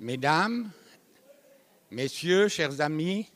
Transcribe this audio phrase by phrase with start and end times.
[0.00, 0.70] Mesdames,
[1.90, 3.28] Messieurs, chers amis,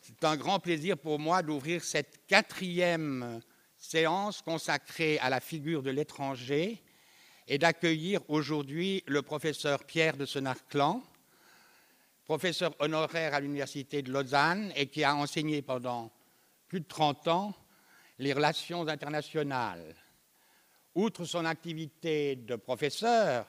[0.00, 3.42] c'est un grand plaisir pour moi d'ouvrir cette quatrième
[3.76, 6.82] séance consacrée à la figure de l'étranger
[7.46, 11.02] et d'accueillir aujourd'hui le professeur Pierre de Senarclan,
[12.24, 16.10] professeur honoraire à l'Université de Lausanne et qui a enseigné pendant
[16.66, 17.54] plus de 30 ans
[18.18, 19.94] les relations internationales.
[20.94, 23.46] Outre son activité de professeur,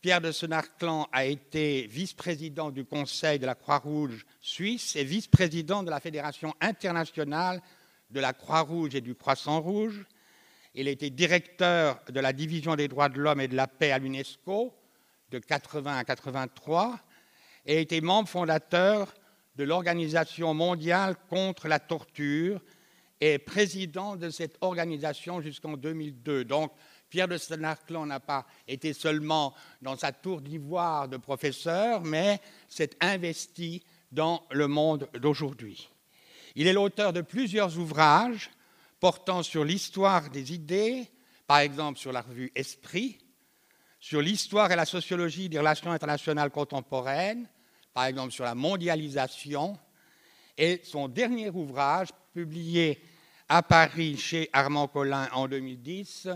[0.00, 5.90] Pierre de Senarclan a été vice-président du Conseil de la Croix-Rouge suisse et vice-président de
[5.90, 7.60] la Fédération internationale
[8.08, 10.06] de la Croix-Rouge et du Croissant-Rouge.
[10.74, 13.90] Il a été directeur de la division des droits de l'homme et de la paix
[13.90, 14.72] à l'UNESCO
[15.32, 16.98] de 80 à 83
[17.66, 19.12] et a été membre fondateur
[19.56, 22.62] de l'Organisation mondiale contre la torture
[23.20, 26.46] et président de cette organisation jusqu'en 2002.
[26.46, 26.72] Donc,
[27.10, 32.96] Pierre de Senarclan n'a pas été seulement dans sa tour d'ivoire de professeur, mais s'est
[33.00, 35.90] investi dans le monde d'aujourd'hui.
[36.54, 38.50] Il est l'auteur de plusieurs ouvrages
[39.00, 41.08] portant sur l'histoire des idées,
[41.46, 43.18] par exemple sur la revue Esprit,
[43.98, 47.48] sur l'histoire et la sociologie des relations internationales contemporaines,
[47.92, 49.78] par exemple sur la mondialisation,
[50.56, 53.02] et son dernier ouvrage, publié
[53.48, 56.28] à Paris chez Armand Collin en 2010,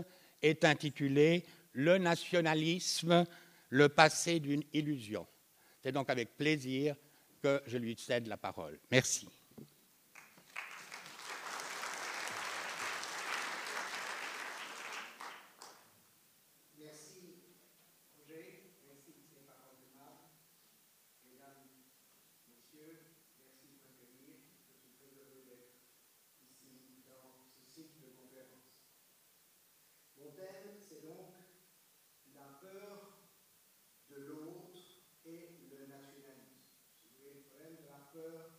[0.45, 1.43] est intitulé
[1.73, 3.25] Le nationalisme,
[3.69, 5.27] le passé d'une illusion.
[5.81, 6.95] C'est donc avec plaisir
[7.41, 8.79] que je lui cède la parole.
[8.91, 9.27] Merci.
[38.15, 38.54] peur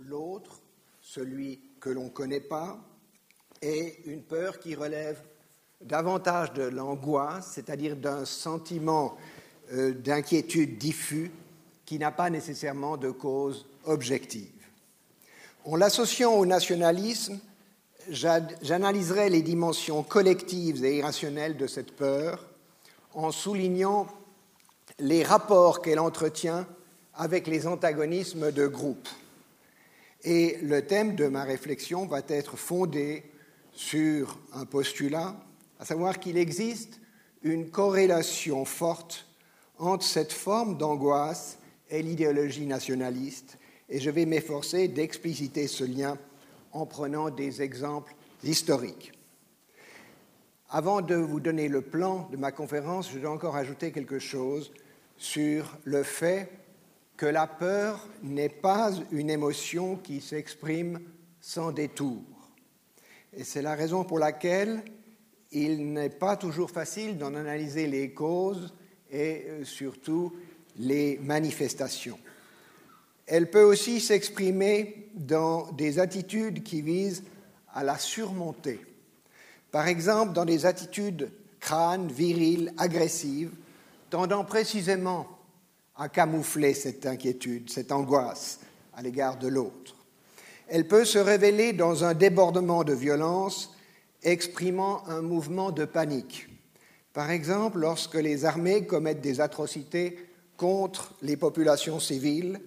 [0.00, 0.60] l'autre,
[1.00, 2.78] celui que l'on ne connaît pas,
[3.62, 5.20] et une peur qui relève
[5.80, 9.16] davantage de l'angoisse, c'est-à-dire d'un sentiment
[9.72, 11.30] euh, d'inquiétude diffus
[11.84, 14.50] qui n'a pas nécessairement de cause objective.
[15.64, 17.38] En l'associant au nationalisme,
[18.10, 22.46] j'analyserai les dimensions collectives et irrationnelles de cette peur
[23.14, 24.06] en soulignant
[24.98, 26.66] les rapports qu'elle entretient
[27.18, 29.08] avec les antagonismes de groupe.
[30.22, 33.24] Et le thème de ma réflexion va être fondé
[33.72, 35.36] sur un postulat,
[35.80, 37.00] à savoir qu'il existe
[37.42, 39.26] une corrélation forte
[39.78, 41.58] entre cette forme d'angoisse
[41.90, 46.18] et l'idéologie nationaliste, et je vais m'efforcer d'expliciter ce lien
[46.72, 49.12] en prenant des exemples historiques.
[50.70, 54.70] Avant de vous donner le plan de ma conférence, je dois encore ajouter quelque chose
[55.16, 56.50] sur le fait
[57.18, 61.00] que la peur n'est pas une émotion qui s'exprime
[61.40, 62.22] sans détour.
[63.36, 64.82] Et c'est la raison pour laquelle
[65.50, 68.72] il n'est pas toujours facile d'en analyser les causes
[69.10, 70.32] et euh, surtout
[70.78, 72.20] les manifestations.
[73.26, 77.24] Elle peut aussi s'exprimer dans des attitudes qui visent
[77.74, 78.80] à la surmonter.
[79.72, 83.50] Par exemple, dans des attitudes crânes, viriles, agressives,
[84.08, 85.37] tendant précisément
[85.98, 88.60] à camoufler cette inquiétude, cette angoisse
[88.94, 89.96] à l'égard de l'autre.
[90.68, 93.74] Elle peut se révéler dans un débordement de violence
[94.22, 96.48] exprimant un mouvement de panique.
[97.12, 100.18] Par exemple, lorsque les armées commettent des atrocités
[100.56, 102.60] contre les populations civiles,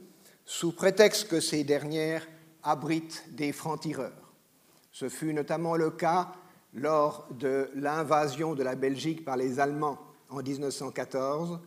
[0.45, 2.27] sous prétexte que ces dernières
[2.63, 4.33] abritent des francs-tireurs.
[4.91, 6.33] Ce fut notamment le cas
[6.73, 9.99] lors de l'invasion de la Belgique par les Allemands
[10.29, 11.59] en 1914.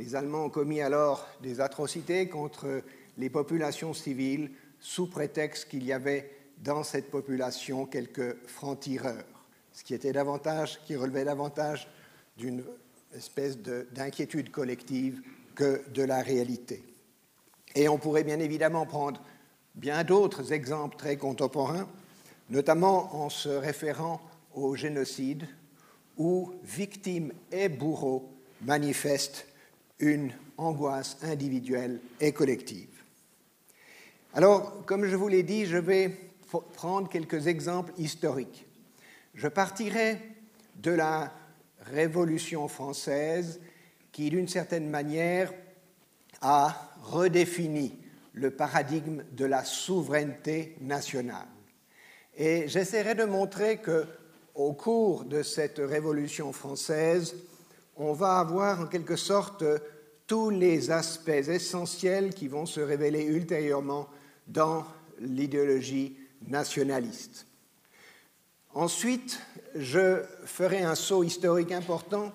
[0.00, 2.82] Les Allemands ont commis alors des atrocités contre
[3.18, 9.26] les populations civiles sous prétexte qu'il y avait dans cette population quelques francs-tireurs,
[9.74, 11.86] ce qui, était davantage, qui relevait davantage
[12.38, 12.64] d'une
[13.14, 15.20] espèce d'inquiétude collective
[15.54, 16.82] que de la réalité.
[17.74, 19.20] Et on pourrait bien évidemment prendre
[19.74, 21.86] bien d'autres exemples très contemporains,
[22.48, 24.22] notamment en se référant
[24.54, 25.46] au génocide
[26.16, 28.32] où victimes et bourreaux
[28.62, 29.46] manifestent
[30.00, 32.88] une angoisse individuelle et collective.
[34.34, 36.14] Alors, comme je vous l'ai dit, je vais
[36.74, 38.66] prendre quelques exemples historiques.
[39.34, 40.18] Je partirai
[40.76, 41.32] de la
[41.80, 43.60] Révolution française
[44.12, 45.52] qui, d'une certaine manière,
[46.42, 47.98] a redéfini
[48.32, 51.48] le paradigme de la souveraineté nationale.
[52.36, 54.06] Et j'essaierai de montrer que,
[54.54, 57.34] au cours de cette Révolution française,
[58.00, 59.62] on va avoir en quelque sorte
[60.26, 64.08] tous les aspects essentiels qui vont se révéler ultérieurement
[64.48, 64.86] dans
[65.18, 66.16] l'idéologie
[66.46, 67.46] nationaliste.
[68.72, 69.40] Ensuite,
[69.74, 72.32] je ferai un saut historique important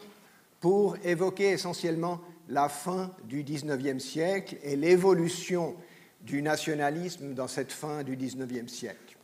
[0.59, 5.75] pour évoquer essentiellement la fin du XIXe siècle et l'évolution
[6.21, 9.17] du nationalisme dans cette fin du XIXe siècle.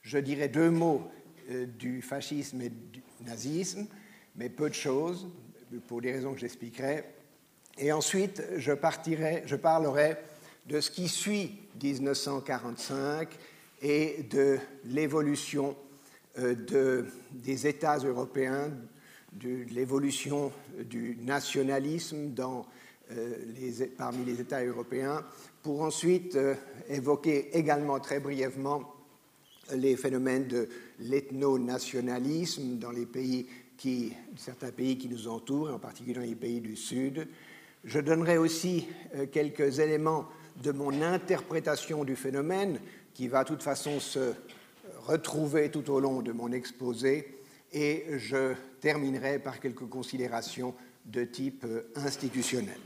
[0.00, 1.02] Je dirai deux mots
[1.50, 3.86] euh, du fascisme et du nazisme,
[4.36, 5.28] mais peu de choses,
[5.80, 7.04] pour des raisons que j'expliquerai.
[7.78, 10.16] Et ensuite, je, parlerai
[10.66, 13.28] de ce qui suit 1945
[13.80, 15.74] et de l'évolution
[16.38, 18.70] euh, de, des États européens,
[19.32, 22.66] de l'évolution du nationalisme dans,
[23.12, 25.24] euh, parmi les États européens,
[25.62, 26.54] pour ensuite euh,
[26.88, 28.94] évoquer également très brièvement
[29.74, 30.68] les phénomènes de
[31.00, 33.46] l'ethno-nationalisme dans les pays
[33.82, 37.26] qui, certains pays qui nous entourent, en particulier les pays du Sud.
[37.82, 38.86] Je donnerai aussi
[39.32, 40.28] quelques éléments
[40.62, 42.78] de mon interprétation du phénomène,
[43.12, 44.34] qui va de toute façon se
[45.08, 47.40] retrouver tout au long de mon exposé,
[47.72, 52.78] et je terminerai par quelques considérations de type institutionnel.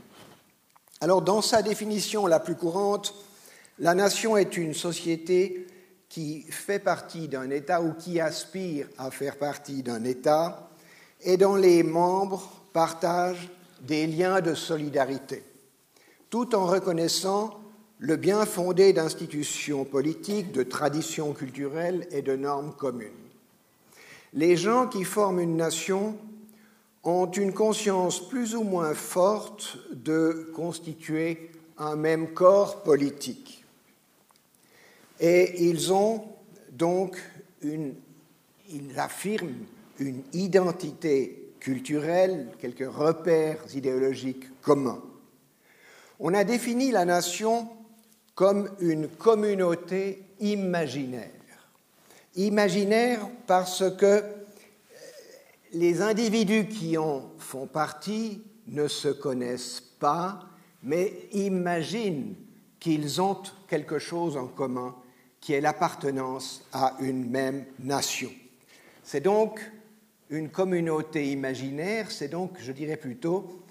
[0.99, 3.13] Alors, dans sa définition la plus courante,
[3.77, 5.67] la nation est une société
[6.09, 10.66] qui fait partie d'un État ou qui aspire à faire partie d'un État
[11.23, 13.49] et dont les membres partagent
[13.81, 15.43] des liens de solidarité
[16.29, 17.59] tout en reconnaissant
[17.99, 23.11] le bien fondé d'institutions politiques, de traditions culturelles et de normes communes.
[24.33, 26.17] Les gens qui forment une nation
[27.03, 33.63] ont une conscience plus ou moins forte de constituer un même corps politique.
[35.19, 36.25] Et ils ont
[36.71, 37.17] donc
[37.61, 37.95] une,
[38.69, 39.65] ils affirment
[39.99, 45.03] une identité culturelle, quelques repères idéologiques communs.
[46.19, 47.69] On a défini la nation
[48.35, 51.31] comme une communauté imaginaire.
[52.35, 54.23] Imaginaire parce que
[55.73, 60.41] les individus qui en font partie ne se connaissent pas,
[60.83, 62.35] mais imaginent
[62.79, 64.95] qu'ils ont quelque chose en commun,
[65.41, 68.31] qui est l'appartenance à une même nation.
[69.03, 69.59] C'est donc
[70.29, 73.63] une communauté imaginaire, c'est donc, je dirais plutôt,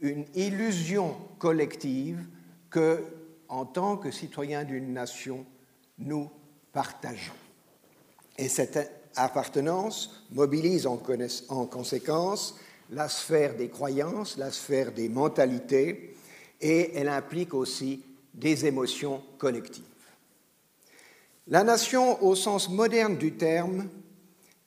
[0.00, 2.24] une illusion collective
[2.70, 3.04] que,
[3.48, 5.44] en tant que citoyens d'une nation,
[5.98, 6.30] nous
[6.72, 7.32] partageons.
[8.38, 11.00] Et cette appartenance mobilise en,
[11.48, 12.56] en conséquence
[12.90, 16.16] la sphère des croyances, la sphère des mentalités,
[16.60, 18.02] et elle implique aussi
[18.34, 19.84] des émotions collectives.
[21.46, 23.88] La nation, au sens moderne du terme,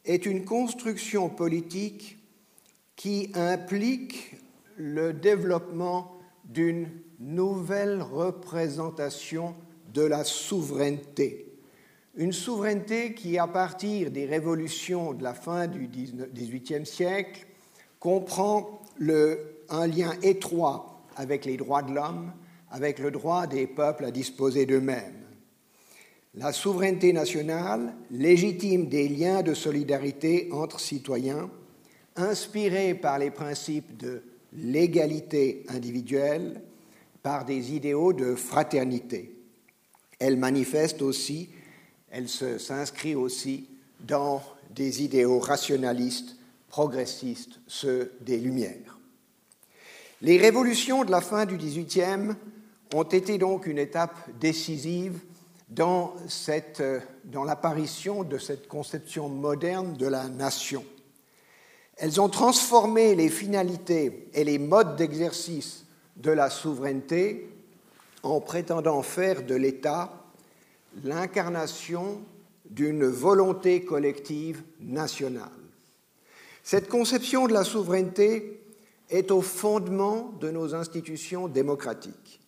[0.06, 2.18] est une construction politique
[2.96, 4.36] qui implique
[4.78, 9.56] le développement d'une nouvelle représentation
[9.94, 11.54] de la souveraineté.
[12.16, 17.48] Une souveraineté qui, à partir des révolutions de la fin du XVIIIe siècle,
[18.00, 18.82] comprend
[19.70, 22.32] un lien étroit avec les droits de l'homme,
[22.70, 25.23] avec le droit des peuples à disposer d'eux-mêmes.
[26.36, 31.52] La souveraineté nationale légitime des liens de solidarité entre citoyens,
[32.16, 34.24] inspirés par les principes de
[34.54, 36.62] l'égalité individuelle,
[37.22, 39.36] par des idéaux de fraternité.
[40.18, 41.50] Elle manifeste aussi,
[42.10, 46.36] elle s'inscrit aussi dans des idéaux rationalistes,
[46.68, 48.98] progressistes, ceux des Lumières.
[50.24, 52.34] Les révolutions de la fin du XVIIIe
[52.94, 55.20] ont été donc une étape décisive
[55.74, 56.16] dans,
[57.26, 60.84] dans l'apparition de cette conception moderne de la nation.
[61.98, 67.50] Elles ont transformé les finalités et les modes d'exercice de la souveraineté
[68.24, 70.12] en prétendant faire de l'État
[71.04, 72.22] l'incarnation
[72.70, 75.50] d'une volonté collective nationale.
[76.64, 78.62] Cette conception de la souveraineté
[79.10, 82.40] est au fondement de nos institutions démocratiques,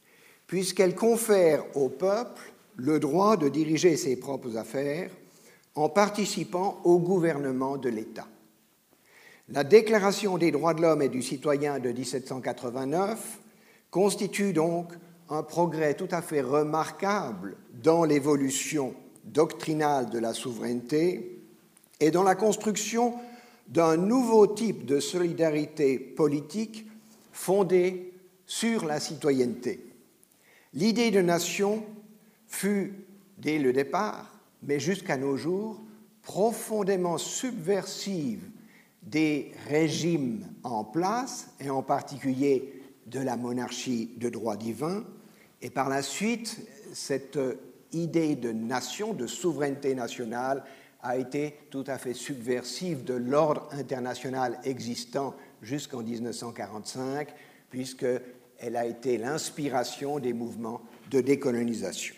[0.47, 5.11] puisqu'elle confère au peuple le droit de diriger ses propres affaires
[5.75, 8.27] en participant au gouvernement de l'État.
[9.49, 13.39] La Déclaration des droits de l'homme et du citoyen de 1789
[13.91, 14.93] constitue donc
[15.29, 21.41] un progrès tout à fait remarquable dans l'évolution doctrinale de la souveraineté
[21.99, 23.13] et dans la construction
[23.67, 26.85] d'un nouveau type de solidarité politique
[27.31, 28.13] fondée
[28.45, 29.85] sur la citoyenneté.
[30.73, 31.83] L'idée de nation
[32.55, 32.93] fut,
[33.37, 35.81] dès le départ, mais jusqu'à nos jours,
[36.21, 38.49] profondément subversive
[39.03, 45.03] des régimes en place, et en particulier de la monarchie de droit divin,
[45.61, 46.59] et par la suite,
[46.93, 47.37] cette
[47.91, 50.63] idée de nation, de souveraineté nationale,
[51.01, 57.27] a été tout à fait subversive de l'ordre international existant jusqu'en 1945,
[57.69, 60.81] puisqu'elle a été l'inspiration des mouvements
[61.11, 62.15] de décolonisation.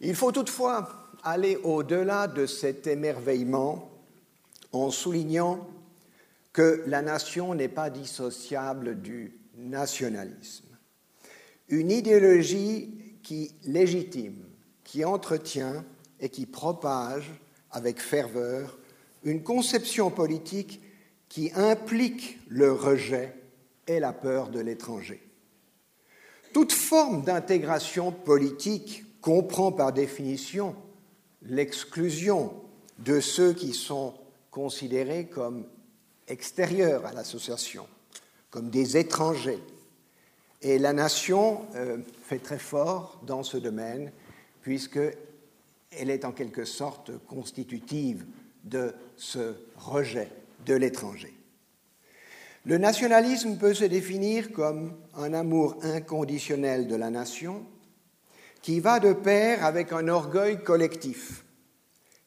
[0.00, 0.88] Il faut toutefois
[1.22, 3.90] aller au-delà de cet émerveillement
[4.72, 5.68] en soulignant
[6.52, 10.68] que la nation n'est pas dissociable du nationalisme.
[11.68, 14.44] Une idéologie qui légitime,
[14.84, 15.84] qui entretient
[16.18, 17.30] et qui propage
[17.70, 18.78] avec ferveur
[19.22, 20.80] une conception politique
[21.28, 23.34] qui implique le rejet
[23.86, 25.22] et la peur de l'étranger.
[26.52, 30.74] Toute forme d'intégration politique comprend par définition
[31.42, 32.52] l'exclusion
[32.98, 34.14] de ceux qui sont
[34.50, 35.66] considérés comme
[36.28, 37.86] extérieurs à l'association,
[38.50, 39.62] comme des étrangers.
[40.62, 44.12] Et la nation euh, fait très fort dans ce domaine,
[44.62, 45.16] puisqu'elle
[45.92, 48.26] est en quelque sorte constitutive
[48.64, 50.30] de ce rejet
[50.66, 51.34] de l'étranger.
[52.66, 57.64] Le nationalisme peut se définir comme un amour inconditionnel de la nation,
[58.62, 61.44] qui va de pair avec un orgueil collectif.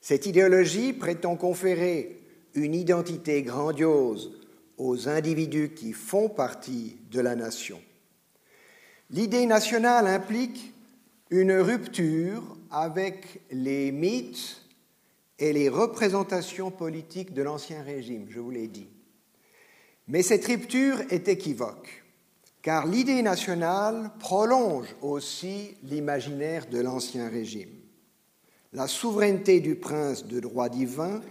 [0.01, 2.19] Cette idéologie prétend conférer
[2.55, 4.39] une identité grandiose
[4.77, 7.81] aux individus qui font partie de la nation.
[9.09, 10.73] L'idée nationale implique
[11.29, 14.61] une rupture avec les mythes
[15.39, 18.87] et les représentations politiques de l'Ancien Régime, je vous l'ai dit.
[20.07, 22.02] Mais cette rupture est équivoque
[22.63, 27.69] car l'idée nationale prolonge aussi l'imaginaire de l'Ancien Régime.
[28.71, 31.21] La souveraineté du prince de droit divin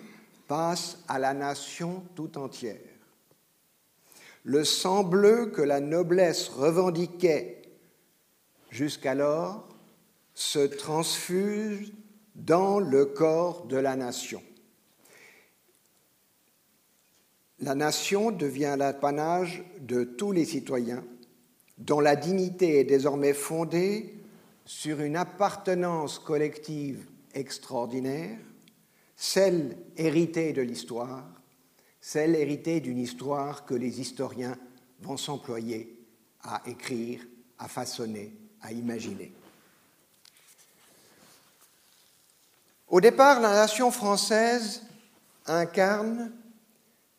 [0.47, 2.77] passe à la nation tout entière.
[4.45, 7.63] Le sang bleu que la noblesse revendiquait
[8.71, 9.67] jusqu'alors
[10.35, 11.95] se transfuse
[12.35, 14.43] dans le corps de la nation.
[17.61, 21.05] La nation devient l'apanage de tous les citoyens
[21.87, 24.15] dont la dignité est désormais fondée
[24.65, 28.39] sur une appartenance collective extraordinaire,
[29.17, 31.25] celle héritée de l'histoire,
[32.01, 34.57] celle héritée d'une histoire que les historiens
[35.01, 35.99] vont s'employer
[36.45, 37.27] à écrire,
[37.59, 39.33] à façonner, à imaginer.
[42.87, 44.83] Au départ, la nation française
[45.47, 46.33] incarne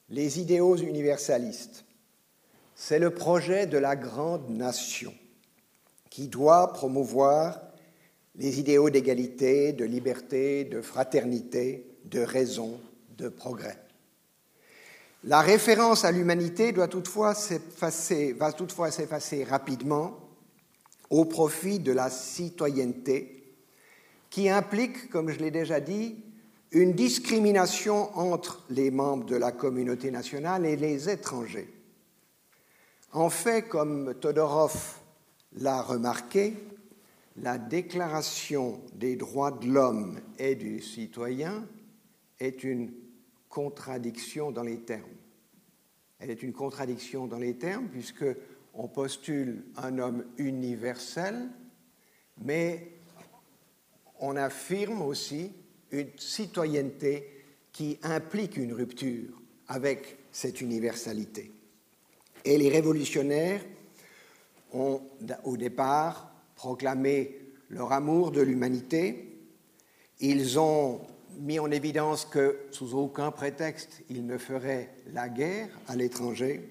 [0.07, 1.82] les idéaux universalistes
[2.75, 5.13] c'est le projet de la grande nation
[6.09, 7.61] qui doit promouvoir
[8.35, 12.79] les idéaux d'égalité, de liberté, de fraternité, de raison,
[13.17, 13.77] de progrès.
[15.23, 18.35] La référence à l'humanité va toutefois s'effacer
[19.43, 20.19] rapidement
[21.09, 23.55] au profit de la citoyenneté,
[24.29, 26.17] qui implique, comme je l'ai déjà dit,
[26.71, 31.71] une discrimination entre les membres de la communauté nationale et les étrangers.
[33.13, 34.97] En fait, comme Todorov
[35.57, 36.55] l'a remarqué,
[37.37, 41.67] la Déclaration des droits de l'homme et du citoyen
[42.39, 42.91] est une
[43.49, 45.03] contradiction dans les termes.
[46.17, 48.25] Elle est une contradiction dans les termes puisque
[48.73, 51.49] on postule un homme universel,
[52.43, 52.93] mais
[54.19, 55.51] on affirme aussi
[55.91, 57.27] une citoyenneté
[57.71, 61.51] qui implique une rupture avec cette universalité.
[62.45, 63.61] Et les révolutionnaires
[64.73, 65.01] ont
[65.43, 69.37] au départ proclamé leur amour de l'humanité.
[70.19, 71.01] Ils ont
[71.39, 76.61] mis en évidence que sous aucun prétexte ils ne feraient la guerre à l'étranger.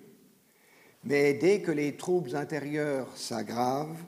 [1.04, 4.04] Mais dès que les troubles intérieurs s'aggravent,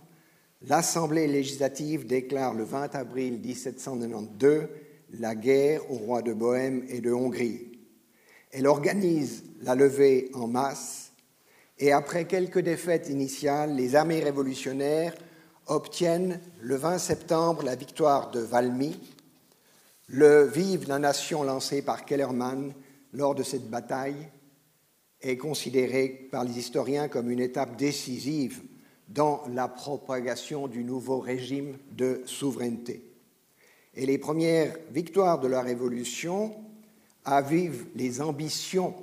[0.62, 4.68] l'Assemblée législative déclare le 20 avril 1792
[5.18, 7.72] la guerre aux rois de Bohême et de Hongrie.
[8.50, 11.03] Elle organise la levée en masse
[11.78, 15.14] et après quelques défaites initiales, les armées révolutionnaires
[15.66, 18.96] obtiennent le 20 septembre la victoire de Valmy,
[20.06, 22.72] le Vive la nation lancé par Kellerman
[23.12, 24.28] lors de cette bataille
[25.22, 28.62] est considéré par les historiens comme une étape décisive
[29.08, 33.04] dans la propagation du nouveau régime de souveraineté.
[33.94, 36.54] Et les premières victoires de la Révolution
[37.24, 38.94] avivent les ambitions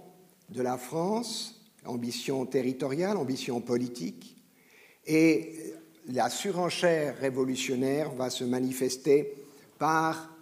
[0.49, 4.37] de la France, ambitions territoriales, ambitions politiques,
[5.05, 5.73] et
[6.07, 9.33] la surenchère révolutionnaire va se manifester
[9.77, 10.35] par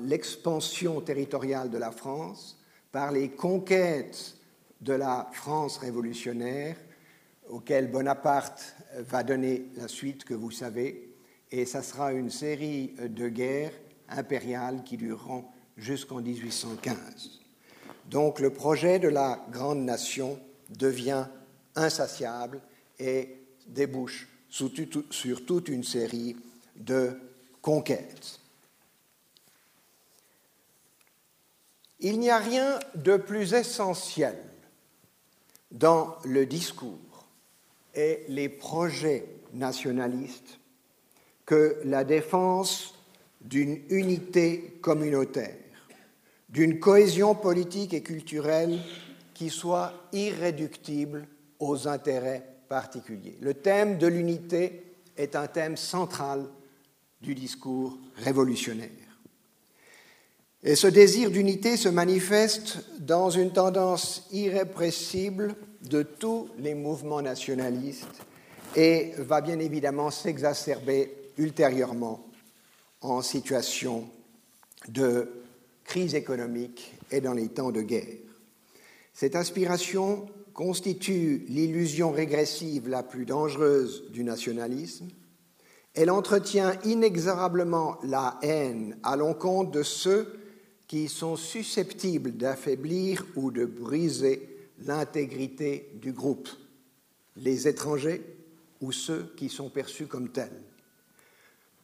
[0.00, 2.58] l'expansion territoriale de la France,
[2.90, 4.36] par les conquêtes
[4.80, 6.76] de la France révolutionnaire,
[7.48, 11.14] auxquelles Bonaparte va donner la suite que vous savez,
[11.50, 13.74] et ça sera une série de guerres
[14.08, 15.44] impériales qui dureront
[15.76, 17.41] jusqu'en 1815.
[18.12, 20.38] Donc le projet de la grande nation
[20.68, 21.26] devient
[21.74, 22.60] insatiable
[22.98, 26.36] et débouche sur toute une série
[26.76, 27.18] de
[27.62, 28.38] conquêtes.
[32.00, 34.36] Il n'y a rien de plus essentiel
[35.70, 37.26] dans le discours
[37.94, 40.58] et les projets nationalistes
[41.46, 42.94] que la défense
[43.40, 45.61] d'une unité communautaire,
[46.52, 48.78] d'une cohésion politique et culturelle
[49.34, 51.26] qui soit irréductible
[51.58, 53.38] aux intérêts particuliers.
[53.40, 54.84] Le thème de l'unité
[55.16, 56.44] est un thème central
[57.22, 58.90] du discours révolutionnaire.
[60.62, 65.56] Et ce désir d'unité se manifeste dans une tendance irrépressible
[65.88, 68.22] de tous les mouvements nationalistes
[68.76, 72.24] et va bien évidemment s'exacerber ultérieurement
[73.00, 74.08] en situation
[74.88, 75.41] de
[75.84, 78.18] crise économique et dans les temps de guerre.
[79.12, 85.08] Cette aspiration constitue l'illusion régressive la plus dangereuse du nationalisme.
[85.94, 90.38] Elle entretient inexorablement la haine à l'encontre de ceux
[90.86, 94.48] qui sont susceptibles d'affaiblir ou de briser
[94.84, 96.48] l'intégrité du groupe,
[97.36, 98.22] les étrangers
[98.80, 100.62] ou ceux qui sont perçus comme tels.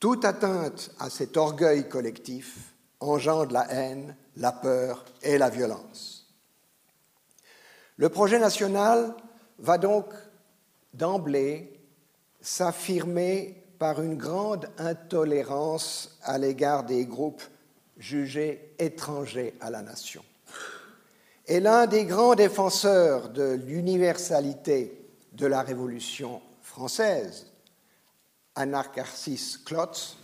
[0.00, 2.67] Toute atteinte à cet orgueil collectif
[3.00, 6.34] engendre la haine, la peur et la violence.
[7.96, 9.14] Le projet national
[9.58, 10.06] va donc
[10.94, 11.80] d'emblée
[12.40, 17.42] s'affirmer par une grande intolérance à l'égard des groupes
[17.98, 20.24] jugé étranger à la nation.
[21.46, 27.46] Et l'un des grands défenseurs de l'universalité de la Révolution française,
[28.54, 30.17] Anarcharsis Klotz,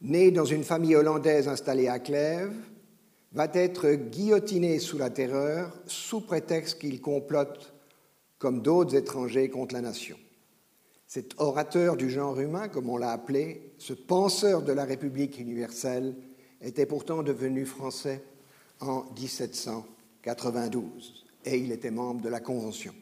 [0.00, 2.54] né dans une famille hollandaise installée à Clèves,
[3.32, 7.72] va être guillotiné sous la terreur sous prétexte qu'il complote
[8.38, 10.16] comme d'autres étrangers contre la nation.
[11.06, 16.14] Cet orateur du genre humain, comme on l'a appelé, ce penseur de la République universelle,
[16.60, 18.24] était pourtant devenu français
[18.80, 22.94] en 1792 et il était membre de la Convention.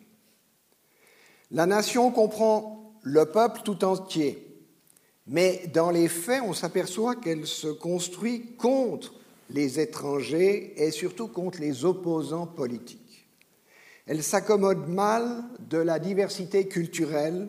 [1.51, 4.48] La nation comprend le peuple tout entier,
[5.29, 9.15] mais dans les faits, on s'aperçoit qu'elle se construit contre
[9.51, 13.29] les étrangers et surtout contre les opposants politiques.
[14.07, 17.49] Elle s'accommode mal de la diversité culturelle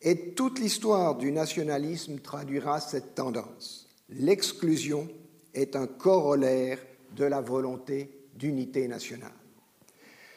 [0.00, 3.88] et toute l'histoire du nationalisme traduira cette tendance.
[4.08, 5.08] L'exclusion
[5.52, 6.78] est un corollaire
[7.16, 9.32] de la volonté d'unité nationale.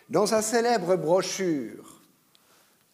[0.09, 1.97] Dans sa célèbre brochure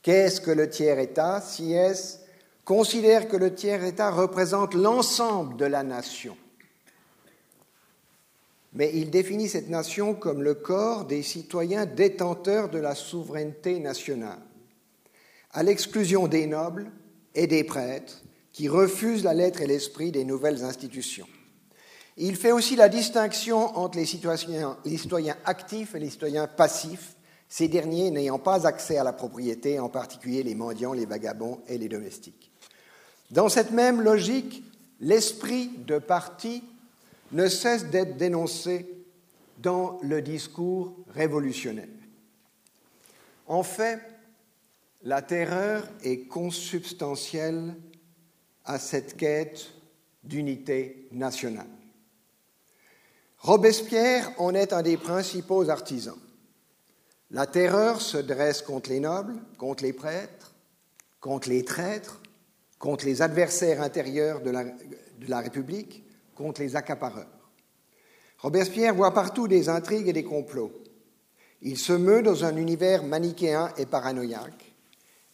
[0.03, 1.39] Qu'est-ce que le tiers-État?
[1.39, 2.22] Siès
[2.65, 6.37] considère que le tiers-État représente l'ensemble de la nation.
[8.73, 14.41] Mais il définit cette nation comme le corps des citoyens détenteurs de la souveraineté nationale.
[15.53, 16.91] à l'exclusion des nobles
[17.35, 21.27] et des prêtres qui refusent la lettre et l'esprit des nouvelles institutions.
[22.17, 27.15] Il fait aussi la distinction entre les citoyens, les citoyens actifs et les citoyens passifs,
[27.49, 31.77] ces derniers n'ayant pas accès à la propriété, en particulier les mendiants, les vagabonds et
[31.77, 32.51] les domestiques.
[33.33, 34.63] Dans cette même logique,
[34.99, 36.63] l'esprit de parti
[37.31, 38.87] ne cesse d'être dénoncé
[39.57, 41.87] dans le discours révolutionnaire.
[43.47, 43.99] En fait,
[45.01, 47.75] la terreur est consubstantielle
[48.65, 49.71] à cette quête
[50.23, 51.65] d'unité nationale.
[53.39, 56.19] Robespierre en est un des principaux artisans.
[57.31, 60.53] La terreur se dresse contre les nobles, contre les prêtres,
[61.19, 62.21] contre les traîtres,
[62.83, 66.03] contre les adversaires intérieurs de la, République,
[66.35, 67.49] contre les accapareurs.
[68.39, 70.73] Robespierre voit partout des intrigues et des complots.
[71.61, 74.75] Il se meut dans un univers manichéen et paranoïaque,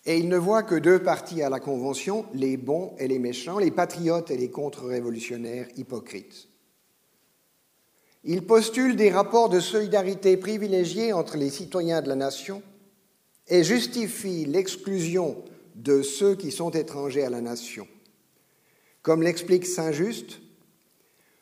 [0.06, 3.58] et il ne voit que deux partis à la Convention, les bons et les méchants,
[3.58, 6.50] les patriotes et les contre-révolutionnaires hypocrites.
[8.26, 12.62] Il postule des rapports de solidarité privilégiés entre les citoyens de la nation
[13.48, 15.44] et justifie l'exclusion
[15.76, 17.88] de ceux qui sont étrangers à la nation.
[19.02, 20.42] Comme l'explique Saint-Just,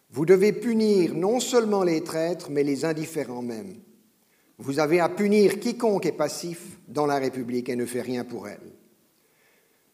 [0.09, 3.75] vous devez punir non seulement les traîtres, mais les indifférents même.
[4.57, 8.47] Vous avez à punir quiconque est passif dans la République et ne fait rien pour
[8.47, 8.73] elle.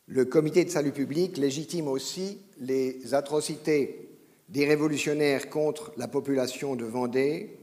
[0.07, 4.09] Le comité de salut public légitime aussi les atrocités
[4.49, 7.57] des révolutionnaires contre la population de Vendée,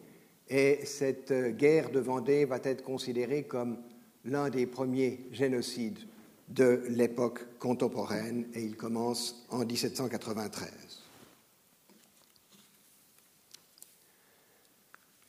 [0.48, 3.78] et cette guerre de Vendée va être considérée comme
[4.24, 6.00] l'un des premiers génocides
[6.50, 10.68] de l'époque contemporaine, et il commence en 1793.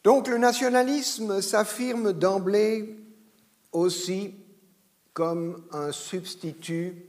[0.04, 2.98] Donc le nationalisme s'affirme d'emblée
[3.72, 4.34] aussi
[5.14, 7.06] comme un substitut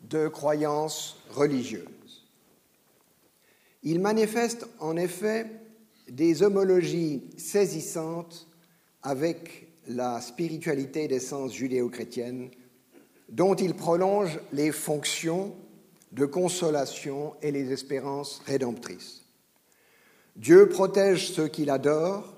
[0.00, 2.26] de croyances religieuses.
[3.84, 5.50] Il manifeste en effet
[6.08, 8.48] des homologies saisissantes
[9.02, 12.50] avec la spiritualité d'essence judéo-chrétienne
[13.32, 15.54] dont il prolonge les fonctions
[16.12, 19.22] de consolation et les espérances rédemptrices.
[20.36, 22.36] Dieu protège ceux qu'il adore,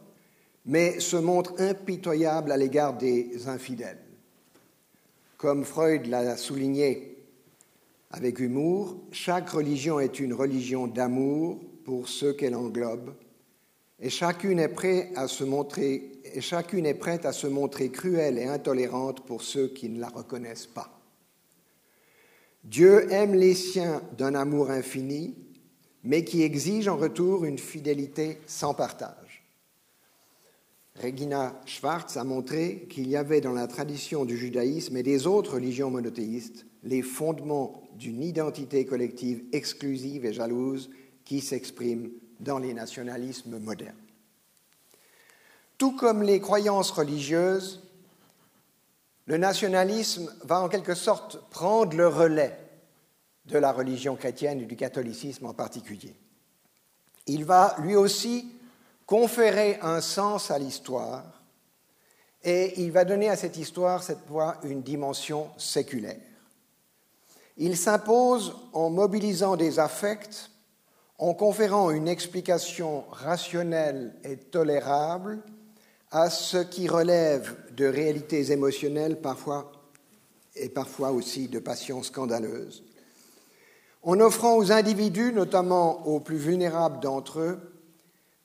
[0.64, 3.98] mais se montre impitoyable à l'égard des infidèles.
[5.36, 7.18] Comme Freud l'a souligné
[8.10, 13.12] avec humour, chaque religion est une religion d'amour pour ceux qu'elle englobe,
[14.00, 16.10] et chacune est, prête à se montrer,
[17.90, 21.00] cruelle et intolérante pour ceux qui ne la reconnaissent pas.
[22.64, 25.36] Dieu aime les siens d'un amour infini,
[26.02, 29.44] mais qui exige en retour une fidélité sans partage.
[31.02, 35.54] Regina Schwartz a montré qu'il y avait dans la tradition du judaïsme et des autres
[35.54, 40.90] religions monothéistes les fondements d'une identité collective exclusive et jalouse
[41.24, 43.94] qui s'exprime dans les nationalismes modernes.
[45.78, 47.82] Tout comme les croyances religieuses,
[49.26, 52.58] le nationalisme va en quelque sorte prendre le relais
[53.46, 56.14] de la religion chrétienne et du catholicisme en particulier.
[57.26, 58.52] Il va lui aussi
[59.06, 61.24] conférer un sens à l'histoire
[62.42, 66.20] et il va donner à cette histoire cette fois une dimension séculaire.
[67.56, 70.50] Il s'impose en mobilisant des affects,
[71.18, 75.40] en conférant une explication rationnelle et tolérable
[76.10, 79.72] à ce qui relève de réalités émotionnelles parfois
[80.56, 82.84] et parfois aussi de passions scandaleuses,
[84.02, 87.58] en offrant aux individus, notamment aux plus vulnérables d'entre eux,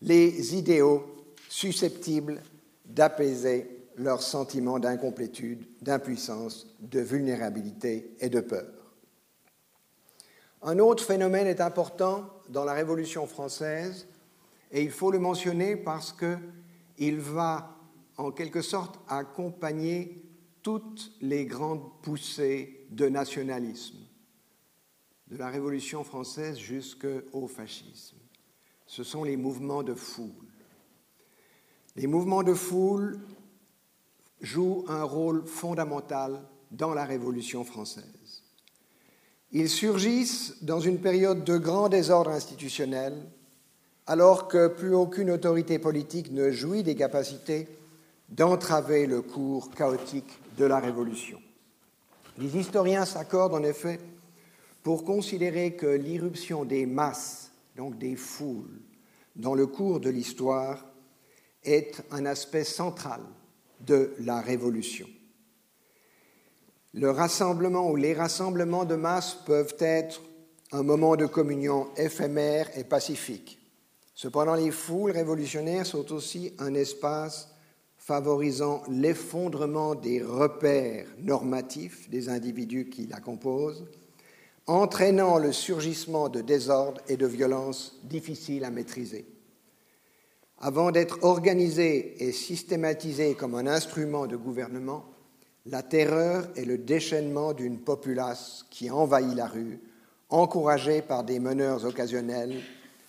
[0.02, 1.06] les idéaux
[1.50, 2.42] susceptibles
[2.86, 8.66] d'apaiser leurs sentiments d'incomplétude, d'impuissance, de vulnérabilité et de peur.
[10.62, 14.08] Un autre phénomène est important dans la Révolution française,
[14.72, 17.76] et il faut le mentionner parce qu'il va
[18.18, 20.24] en quelque sorte accompagner
[20.62, 23.98] toutes les grandes poussées de nationalisme
[25.30, 28.18] de la Révolution française jusqu'au fascisme.
[28.88, 30.30] Ce sont les mouvements de foule.
[31.96, 33.20] Les mouvements de foule
[34.42, 38.19] jouent un rôle fondamental dans la Révolution française.
[39.52, 43.16] Ils surgissent dans une période de grand désordre institutionnel,
[44.06, 47.68] alors que plus aucune autorité politique ne jouit des capacités
[48.30, 51.42] d'entraver le cours chaotique de la Révolution.
[52.38, 54.00] Les historiens s'accordent en effet
[54.84, 58.80] pour considérer que l'irruption des masses, donc des foules,
[59.36, 60.86] dans le cours de l'histoire
[61.64, 63.22] est un aspect central
[63.82, 65.08] de la Révolution.
[66.94, 70.22] Le rassemblement ou les rassemblements de masse peuvent être
[70.72, 73.60] un moment de communion éphémère et pacifique.
[74.16, 77.50] Cependant, les foules révolutionnaires sont aussi un espace
[77.98, 83.86] favorisant l'effondrement des repères normatifs des individus qui la composent,
[84.68, 89.26] entraînant le surgissement de désordres et de violences difficiles à maîtriser.
[90.60, 95.06] Avant d'être organisée et systématisée comme un instrument de gouvernement,
[95.70, 99.80] la terreur est le déchaînement d'une populace qui envahit la rue,
[100.30, 102.62] encouragée par des meneurs occasionnels,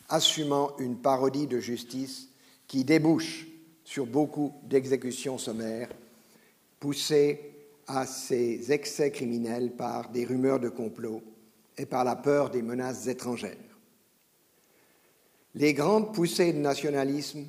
[0.08, 2.28] assumant une parodie de justice
[2.66, 3.46] qui débouche
[3.84, 5.88] sur beaucoup d'exécutions sommaires,
[6.78, 7.54] poussées
[7.86, 11.22] à ces excès criminels par des rumeurs de complot
[11.78, 13.56] et par la peur des menaces étrangères.
[15.54, 17.46] Les grandes poussées de nationalisme,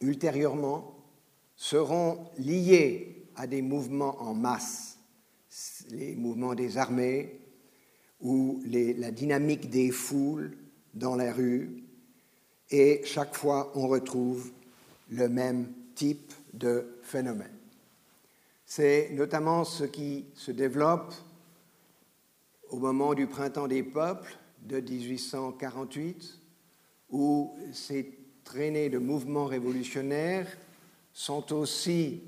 [0.00, 0.94] ultérieurement,
[1.56, 4.98] seront liées à des mouvements en masse,
[5.90, 7.40] les mouvements des armées
[8.20, 10.56] ou la dynamique des foules
[10.94, 11.82] dans la rue,
[12.70, 14.50] et chaque fois on retrouve
[15.10, 17.58] le même type de phénomène.
[18.64, 21.12] C'est notamment ce qui se développe
[22.70, 26.38] au moment du printemps des peuples de 1848,
[27.10, 30.48] où ces traînées de mouvements révolutionnaires
[31.12, 32.22] sont aussi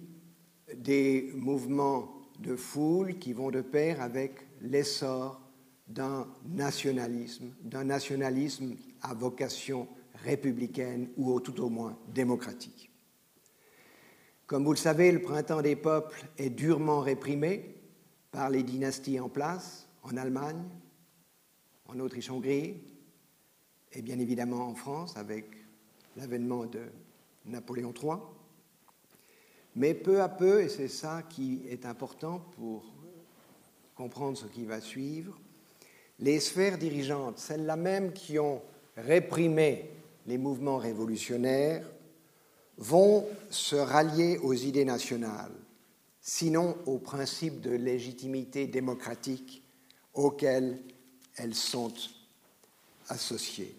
[0.78, 5.40] des mouvements de foule qui vont de pair avec l'essor
[5.88, 12.90] d'un nationalisme, d'un nationalisme à vocation républicaine ou tout au moins démocratique.
[14.46, 17.76] Comme vous le savez, le printemps des peuples est durement réprimé
[18.30, 20.62] par les dynasties en place en Allemagne,
[21.86, 22.76] en Autriche-Hongrie
[23.92, 25.46] et bien évidemment en France avec
[26.16, 26.82] l'avènement de
[27.46, 28.18] Napoléon III.
[29.76, 32.84] Mais peu à peu, et c'est ça qui est important pour
[33.94, 35.38] comprendre ce qui va suivre,
[36.20, 38.62] les sphères dirigeantes, celles-là même qui ont
[38.96, 39.90] réprimé
[40.26, 41.84] les mouvements révolutionnaires,
[42.76, 45.52] vont se rallier aux idées nationales,
[46.20, 49.62] sinon aux principes de légitimité démocratique
[50.12, 50.80] auxquels
[51.36, 51.92] elles sont
[53.08, 53.74] associées.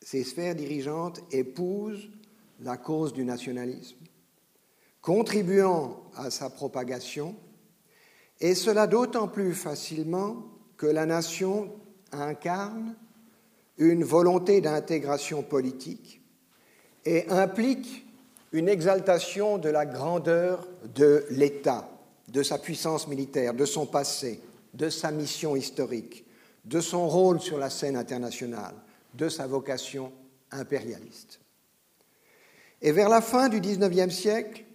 [0.00, 2.08] Ces sphères dirigeantes épousent
[2.60, 3.96] la cause du nationalisme,
[5.06, 7.36] contribuant à sa propagation,
[8.40, 10.42] et cela d'autant plus facilement
[10.76, 11.72] que la nation
[12.10, 12.96] incarne
[13.78, 16.20] une volonté d'intégration politique
[17.04, 18.04] et implique
[18.50, 20.66] une exaltation de la grandeur
[20.96, 21.88] de l'État,
[22.26, 24.40] de sa puissance militaire, de son passé,
[24.74, 26.26] de sa mission historique,
[26.64, 28.74] de son rôle sur la scène internationale,
[29.14, 30.10] de sa vocation
[30.50, 31.38] impérialiste.
[32.82, 34.65] Et vers la fin du XIXe siècle,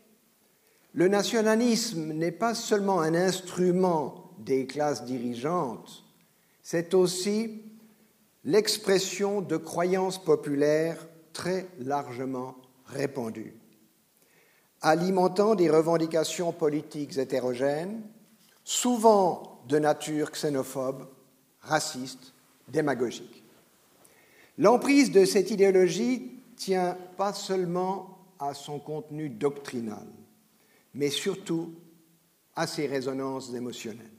[0.93, 6.03] le nationalisme n'est pas seulement un instrument des classes dirigeantes,
[6.61, 7.61] c'est aussi
[8.43, 13.55] l'expression de croyances populaires très largement répandues,
[14.81, 18.01] alimentant des revendications politiques hétérogènes,
[18.63, 21.07] souvent de nature xénophobe,
[21.61, 22.33] raciste,
[22.67, 23.43] démagogique.
[24.57, 30.05] L'emprise de cette idéologie tient pas seulement à son contenu doctrinal,
[30.93, 31.73] mais surtout
[32.55, 34.11] à ses résonances émotionnelles.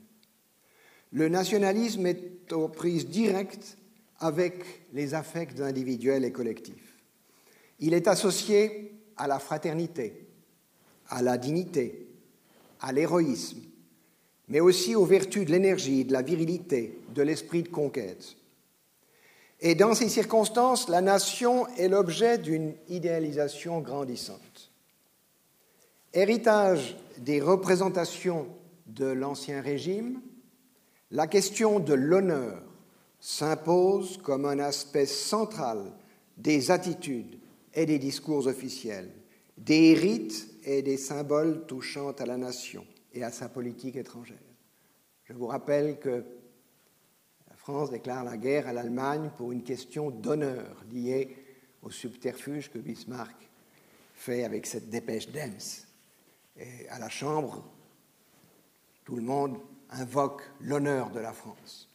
[1.12, 3.76] Le nationalisme est aux prises directes
[4.18, 6.96] avec les affects individuels et collectifs.
[7.80, 10.26] Il est associé à la fraternité,
[11.08, 12.08] à la dignité,
[12.80, 13.60] à l'héroïsme,
[14.48, 18.36] mais aussi aux vertus de l'énergie, de la virilité, de l'esprit de conquête.
[19.60, 24.71] Et dans ces circonstances, la nation est l'objet d'une idéalisation grandissante.
[26.14, 28.46] Héritage des représentations
[28.86, 30.20] de l'Ancien Régime,
[31.10, 32.62] la question de l'honneur
[33.18, 35.90] s'impose comme un aspect central
[36.36, 37.38] des attitudes
[37.72, 39.10] et des discours officiels,
[39.56, 44.36] des rites et des symboles touchant à la nation et à sa politique étrangère.
[45.24, 46.24] Je vous rappelle que
[47.48, 51.36] la France déclare la guerre à l'Allemagne pour une question d'honneur liée
[51.80, 53.48] au subterfuge que Bismarck
[54.14, 55.86] fait avec cette dépêche d'Ems.
[56.56, 57.64] Et à la Chambre,
[59.04, 59.58] tout le monde
[59.90, 61.88] invoque l'honneur de la France.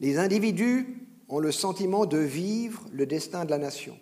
[0.00, 3.98] Les individus ont le sentiment de vivre le destin de la nation.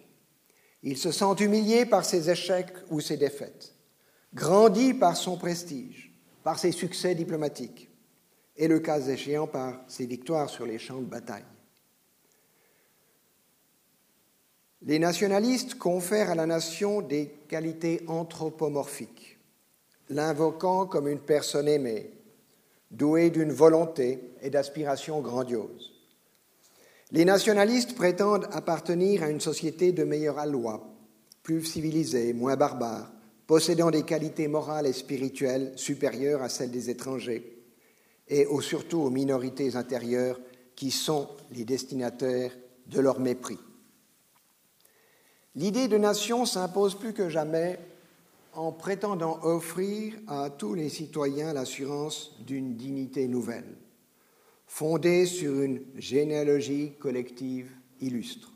[0.83, 3.75] Ils se sentent humiliés par ses échecs ou ses défaites,
[4.35, 6.13] grandis par son prestige,
[6.45, 7.91] par ses succès diplomatiques
[8.57, 11.45] et, le cas échéant, par ses victoires sur les champs de bataille.
[14.83, 19.39] Les nationalistes confèrent à la nation des qualités anthropomorphiques,
[20.11, 22.11] l'invoquant comme une personne aimée,
[22.91, 25.93] douée d'une volonté et d'aspirations grandioses.
[27.11, 30.87] Les nationalistes prétendent appartenir à une société de meilleure alloi,
[31.43, 33.13] plus civilisée, moins barbare,
[33.47, 37.63] possédant des qualités morales et spirituelles supérieures à celles des étrangers,
[38.29, 40.41] et surtout aux minorités intérieures
[40.75, 42.53] qui sont les destinataires
[42.89, 43.59] de leur mépris.
[45.57, 47.79] L'idée de nation s'impose plus que jamais
[48.53, 53.77] en prétendant offrir à tous les citoyens l'assurance d'une dignité nouvelle,
[54.67, 57.71] fondée sur une généalogie collective
[58.03, 58.53] illustre.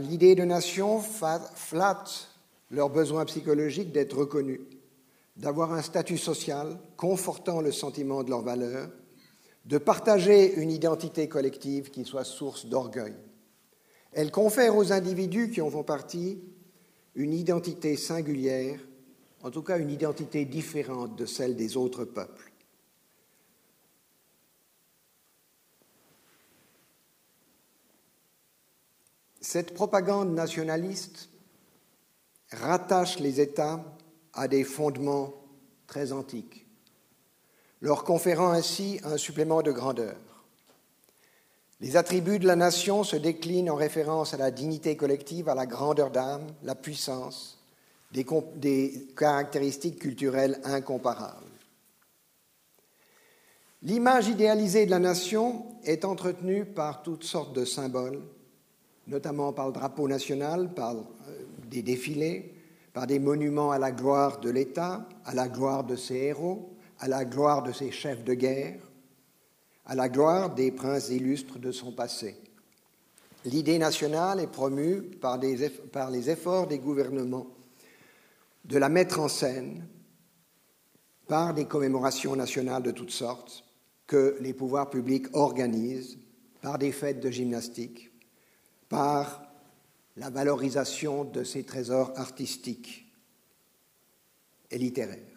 [0.00, 2.28] L'idée de nation flatte
[2.70, 4.60] leur besoin psychologique d'être reconnus,
[5.38, 8.90] d'avoir un statut social confortant le sentiment de leur valeur,
[9.64, 13.14] de partager une identité collective qui soit source d'orgueil.
[14.12, 16.38] Elle confère aux individus qui en font partie
[17.14, 18.78] une identité singulière,
[19.42, 22.52] en tout cas une identité différente de celle des autres peuples.
[29.40, 31.28] Cette propagande nationaliste
[32.52, 33.84] rattache les États
[34.34, 35.34] à des fondements
[35.86, 36.66] très antiques,
[37.80, 40.31] leur conférant ainsi un supplément de grandeur.
[41.82, 45.66] Les attributs de la nation se déclinent en référence à la dignité collective, à la
[45.66, 47.58] grandeur d'âme, la puissance,
[48.12, 51.42] des, caractéristiques culturelles incomparables.
[53.82, 58.22] L'image idéalisée de la nation est entretenue par toutes sortes de symboles,
[59.08, 61.02] notamment par le drapeau national, par euh,
[61.68, 62.54] des défilés,
[62.92, 67.08] par des monuments à la gloire de l'État, à la gloire de ses héros, à
[67.08, 68.78] la gloire de ses chefs de guerre,
[69.84, 72.36] à la gloire des princes illustres de son passé.
[73.44, 77.48] L'idée nationale est promue par, les efforts des gouvernements
[78.64, 79.86] de la mettre en scène
[81.26, 83.64] par des commémorations nationales de toutes sortes
[84.06, 86.18] que les pouvoirs publics organisent,
[86.60, 88.12] par des fêtes de gymnastique,
[88.88, 89.42] par
[90.16, 93.10] la valorisation de ces trésors artistiques
[94.70, 95.31] et littéraires.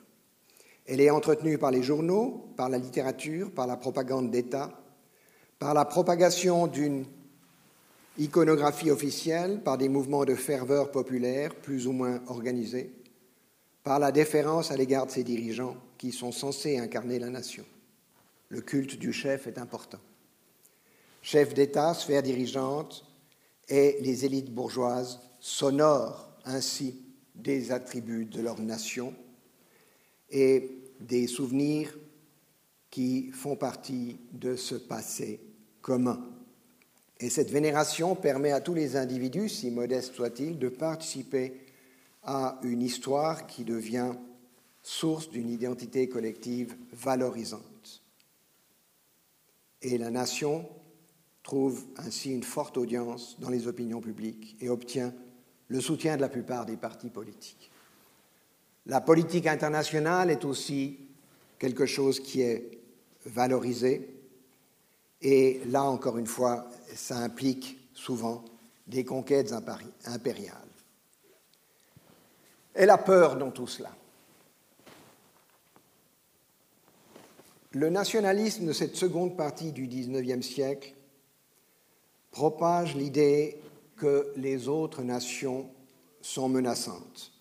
[0.86, 4.72] Elle est entretenue par les journaux, par la littérature, par la propagande d'État,
[5.58, 7.06] par la propagation d'une
[8.18, 12.94] iconographie officielle, par des mouvements de ferveur populaire plus ou moins organisés,
[13.84, 17.66] par la déférence à l'égard de ses dirigeants qui sont censés incarner la nation.
[18.50, 20.00] Le culte du chef est important.
[21.22, 23.06] Chef d'État, sphère dirigeante
[23.68, 27.02] et les élites bourgeoises s'honorent ainsi
[27.34, 29.14] des attributs de leur nation
[30.30, 31.98] et des souvenirs
[32.90, 35.40] qui font partie de ce passé
[35.82, 36.26] commun.
[37.20, 41.54] Et cette vénération permet à tous les individus, si modestes soient-ils, de participer
[42.24, 44.14] à une histoire qui devient
[44.82, 48.02] source d'une identité collective valorisante.
[49.82, 50.68] Et la nation
[51.44, 55.14] trouve ainsi une forte audience dans les opinions publiques et obtient
[55.68, 57.72] le soutien de la plupart des partis politiques.
[58.88, 61.00] La politique internationale est aussi
[61.58, 62.78] quelque chose qui est
[63.26, 64.16] valorisé.
[65.22, 68.46] Et là, encore une fois, ça implique souvent
[68.86, 69.54] des conquêtes
[70.06, 70.58] impériales.
[72.76, 73.90] Et la peur dans tout cela.
[77.72, 80.94] Le nationalisme de cette seconde partie du XIXe siècle
[82.32, 83.60] propage l'idée
[83.98, 85.70] que les autres nations
[86.22, 87.35] sont menaçantes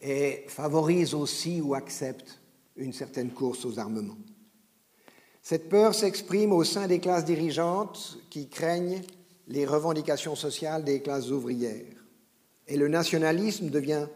[0.00, 2.40] et favorise aussi ou accepte
[2.76, 4.18] une certaine course aux armements.
[5.42, 9.02] Cette peur s'exprime au sein des classes dirigeantes qui craignent
[9.48, 12.04] les revendications sociales des classes ouvrières.
[12.66, 14.08] Et le nationalisme devient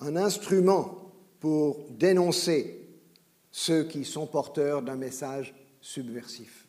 [0.00, 2.88] un instrument pour dénoncer
[3.50, 6.66] ceux qui sont porteurs d'un message subversif.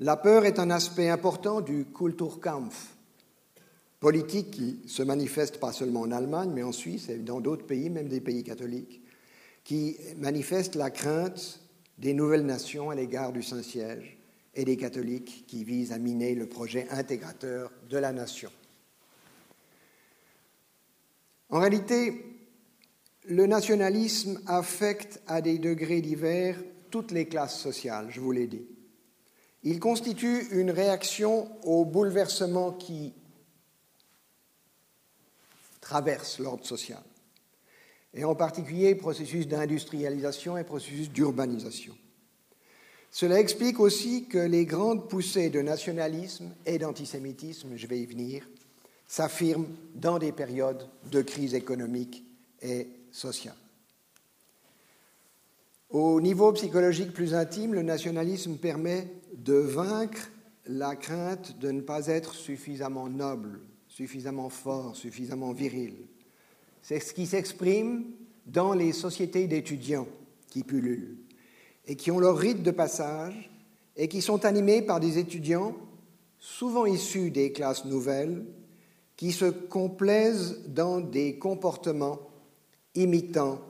[0.00, 2.96] La peur est un aspect important du Kulturkampf,
[4.00, 7.90] politique qui se manifeste pas seulement en Allemagne, mais en Suisse et dans d'autres pays,
[7.90, 9.02] même des pays catholiques,
[9.64, 11.60] qui manifeste la crainte
[11.98, 14.18] des nouvelles nations à l'égard du Saint-Siège
[14.54, 18.50] et des catholiques qui visent à miner le projet intégrateur de la nation.
[21.50, 22.24] En réalité,
[23.26, 28.66] le nationalisme affecte à des degrés divers toutes les classes sociales, je vous l'ai dit.
[29.64, 33.12] Il constitue une réaction au bouleversement qui
[35.88, 37.02] traverse l'ordre social,
[38.12, 41.96] et en particulier processus d'industrialisation et processus d'urbanisation.
[43.10, 48.46] Cela explique aussi que les grandes poussées de nationalisme et d'antisémitisme, je vais y venir,
[49.06, 52.22] s'affirment dans des périodes de crise économique
[52.60, 53.56] et social.
[55.88, 59.08] Au niveau psychologique plus intime, le nationalisme permet
[59.38, 60.28] de vaincre
[60.66, 63.60] la crainte de ne pas être suffisamment noble,
[63.98, 65.96] suffisamment fort, suffisamment viril.
[66.82, 68.04] C'est ce qui s'exprime
[68.46, 70.06] dans les sociétés d'étudiants
[70.50, 71.18] qui pullulent
[71.84, 73.50] et qui ont leur rite de passage
[73.96, 75.76] et qui sont animés par des étudiants
[76.38, 78.46] souvent issus des classes nouvelles
[79.16, 82.20] qui se complaisent dans des comportements
[82.94, 83.60] imitant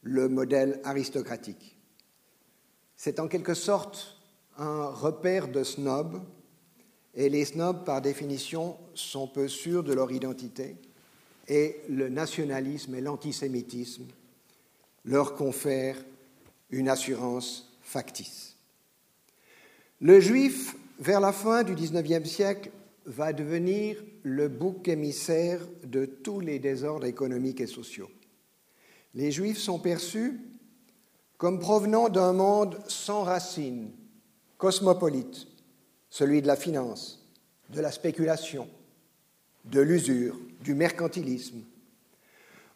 [0.00, 1.78] le modèle aristocratique.
[2.96, 4.16] C'est en quelque sorte
[4.58, 6.20] un repère de snobs,
[7.14, 10.76] et les snobs, par définition, sont peu sûrs de leur identité,
[11.48, 14.06] et le nationalisme et l'antisémitisme
[15.04, 16.02] leur confèrent
[16.70, 18.56] une assurance factice.
[20.00, 22.70] Le juif, vers la fin du XIXe siècle,
[23.04, 28.10] va devenir le bouc émissaire de tous les désordres économiques et sociaux.
[29.14, 30.40] Les juifs sont perçus
[31.36, 33.90] comme provenant d'un monde sans racines,
[34.58, 35.48] cosmopolite,
[36.12, 37.26] celui de la finance,
[37.70, 38.68] de la spéculation,
[39.64, 41.62] de l'usure, du mercantilisme.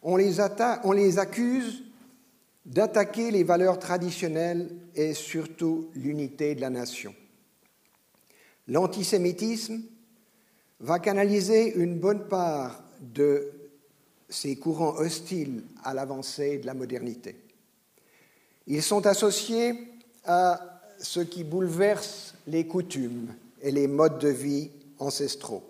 [0.01, 1.83] On les, accuse
[2.65, 7.13] d'attaquer les valeurs traditionnelles et surtout l'unité de la nation.
[8.67, 9.83] L'antisémitisme
[10.79, 13.51] va canaliser une bonne part de
[14.29, 17.39] ces courants hostiles à l'avancée de la modernité.
[18.65, 19.75] Ils sont associés
[20.25, 25.63] à ce qui bouleverse les coutumes et les modes de vie ancestraux.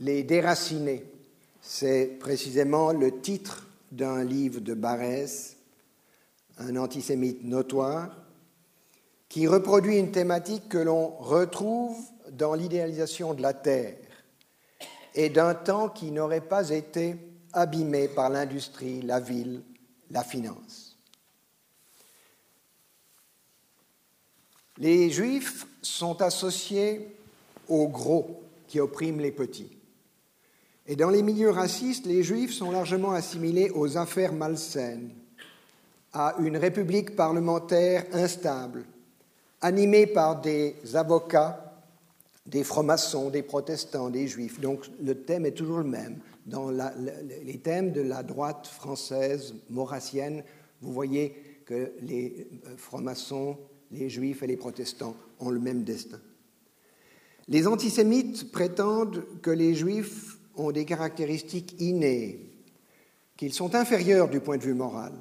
[0.00, 1.04] Les déracinés,
[1.60, 5.56] c'est précisément le titre d'un livre de Barès,
[6.58, 8.10] un antisémite notoire,
[9.28, 11.96] qui reproduit une thématique que l'on retrouve
[12.32, 13.96] dans l'idéalisation de la terre
[15.14, 17.16] et d'un temps qui n'aurait pas été
[17.52, 19.62] abîmé par l'industrie, la ville,
[20.10, 20.81] la finance.
[24.78, 27.08] Les juifs sont associés
[27.68, 29.76] aux gros qui oppriment les petits.
[30.86, 35.10] Et dans les milieux racistes, les juifs sont largement assimilés aux affaires malsaines,
[36.12, 38.84] à une république parlementaire instable,
[39.60, 41.72] animée par des avocats
[42.46, 44.60] des francs-maçons, des protestants, des juifs.
[44.60, 46.18] Donc le thème est toujours le même.
[46.46, 50.42] Dans les thèmes de la droite française maurassienne,
[50.80, 53.56] vous voyez que les euh, francs-maçons,
[53.92, 56.20] les juifs et les protestants ont le même destin.
[57.48, 62.50] Les antisémites prétendent que les juifs ont des caractéristiques innées,
[63.36, 65.12] qu'ils sont inférieurs du point de vue moral.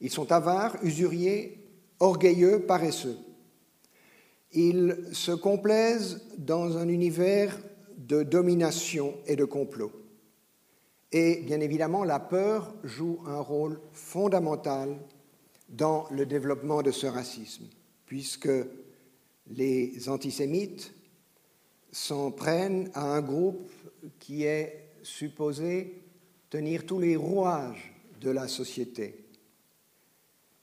[0.00, 1.58] Ils sont avares, usuriers,
[1.98, 3.18] orgueilleux, paresseux.
[4.52, 7.58] Ils se complaisent dans un univers
[7.98, 9.92] de domination et de complot.
[11.12, 14.96] Et bien évidemment, la peur joue un rôle fondamental
[15.70, 17.64] dans le développement de ce racisme,
[18.06, 18.50] puisque
[19.48, 20.92] les antisémites
[21.92, 23.70] s'en prennent à un groupe
[24.18, 26.02] qui est supposé
[26.50, 29.24] tenir tous les rouages de la société,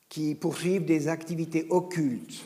[0.10, 2.46] qui poursuivent des activités occultes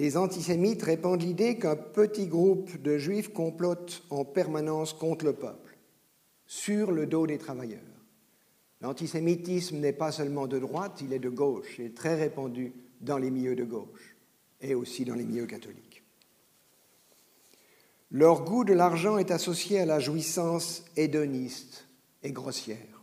[0.00, 5.76] les antisémites répandent l'idée qu'un petit groupe de juifs complote en permanence contre le peuple,
[6.46, 7.89] sur le dos des travailleurs.
[8.80, 13.30] L'antisémitisme n'est pas seulement de droite, il est de gauche, est très répandu dans les
[13.30, 14.16] milieux de gauche
[14.60, 16.02] et aussi dans les milieux catholiques.
[18.10, 21.86] Leur goût de l'argent est associé à la jouissance hédoniste
[22.22, 23.02] et grossière.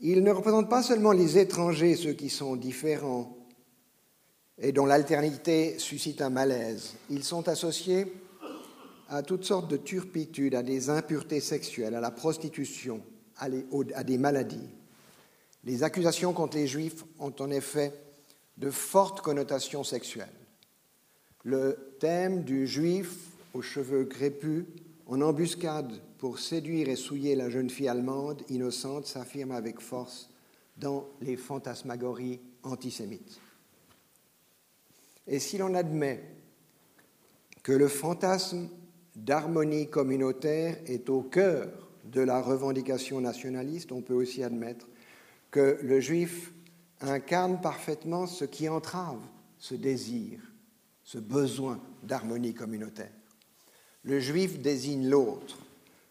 [0.00, 3.36] Ils ne représentent pas seulement les étrangers, ceux qui sont différents,
[4.58, 6.94] et dont l'alternité suscite un malaise.
[7.10, 8.06] Ils sont associés
[9.08, 13.02] à toutes sortes de turpitudes, à des impuretés sexuelles, à la prostitution,
[13.38, 14.68] à, des maladies.
[15.64, 17.92] Les accusations contre les Juifs ont en effet
[18.56, 20.28] de fortes connotations sexuelles.
[21.44, 23.16] Le thème du Juif
[23.54, 24.64] aux cheveux crépus,
[25.06, 30.30] en embuscade pour séduire et souiller la jeune fille allemande innocente, s'affirme avec force
[30.76, 33.40] dans les fantasmagories antisémites.
[35.26, 36.22] Et si l'on admet
[37.62, 38.68] que le fantasme
[39.14, 41.68] d'harmonie communautaire est au cœur
[42.04, 44.88] de la revendication nationaliste, on peut aussi admettre
[45.50, 46.52] que le juif
[47.00, 49.20] incarne parfaitement ce qui entrave
[49.58, 50.40] ce désir,
[51.04, 53.12] ce besoin d'harmonie communautaire.
[54.02, 55.58] Le juif désigne l'autre,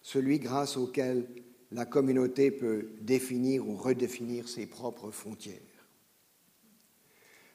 [0.01, 1.27] celui grâce auquel
[1.71, 5.59] la communauté peut définir ou redéfinir ses propres frontières.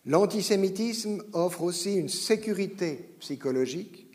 [0.04, 4.06] L'antisémitisme offre aussi une sécurité psychologique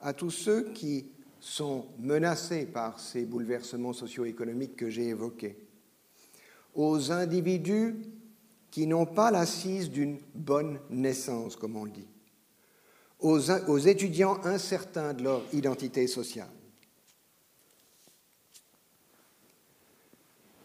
[0.00, 1.10] à tous ceux qui
[1.40, 5.56] sont menacés par ces bouleversements socio-économiques que j'ai évoqués,
[6.74, 7.96] aux individus
[8.70, 12.08] qui n'ont pas l'assise d'une bonne naissance, comme on le dit,
[13.20, 16.50] aux, aux étudiants incertains de leur identité sociale.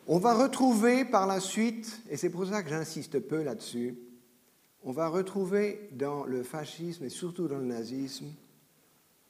[0.05, 3.97] On va retrouver par la suite, et c'est pour ça que j'insiste peu là-dessus,
[4.83, 8.25] on va retrouver dans le fascisme et surtout dans le nazisme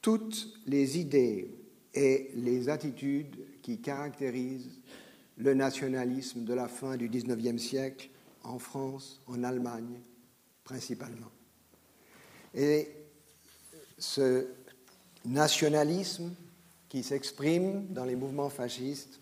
[0.04, 1.48] toutes les idées
[1.94, 4.82] et les attitudes qui caractérisent
[5.38, 8.10] le nationalisme de la fin du XIXe siècle
[8.42, 9.98] en France, en Allemagne
[10.62, 11.30] principalement.
[12.52, 12.90] Et
[13.96, 14.46] ce
[15.24, 16.34] nationalisme
[16.90, 19.20] qui s'exprime dans les mouvements fascistes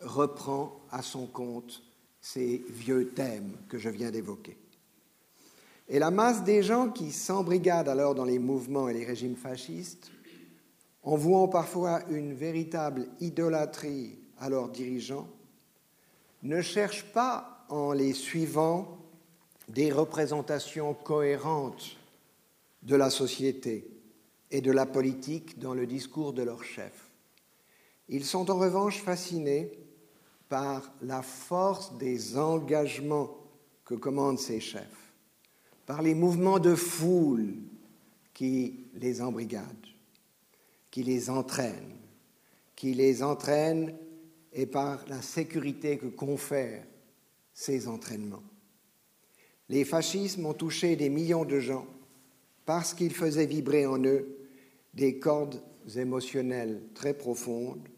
[0.00, 1.84] reprend à son compte
[2.20, 4.59] ces vieux thèmes que je viens d'évoquer.
[5.90, 10.12] Et la masse des gens qui s'embrigadent alors dans les mouvements et les régimes fascistes,
[11.02, 15.28] en vouant parfois une véritable idolâtrie à leurs dirigeants,
[16.44, 18.98] ne cherchent pas en les suivant
[19.68, 21.96] des représentations cohérentes
[22.84, 23.90] de la société
[24.52, 27.10] et de la politique dans le discours de leurs chefs.
[28.08, 29.72] Ils sont en revanche fascinés
[30.48, 33.36] par la force des engagements
[33.84, 34.99] que commandent ces chefs,
[35.90, 37.52] par les mouvements de foule
[38.32, 39.88] qui les embrigadent,
[40.88, 41.96] qui les entraînent,
[42.76, 43.96] qui les entraînent
[44.52, 46.86] et par la sécurité que confèrent
[47.52, 48.44] ces entraînements.
[49.68, 51.88] Les fascismes ont touché des millions de gens
[52.66, 54.46] parce qu'ils faisaient vibrer en eux
[54.94, 55.60] des cordes
[55.96, 57.88] émotionnelles très profondes,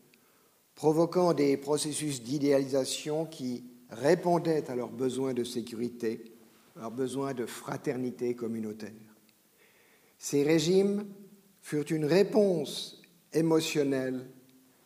[0.75, 6.32] provoquant des processus d'idéalisation qui répondaient à leurs besoins de sécurité,
[6.77, 8.91] à leurs besoins de fraternité communautaire.
[10.19, 11.05] Ces régimes
[11.61, 13.03] furent une réponse
[13.33, 14.27] émotionnelle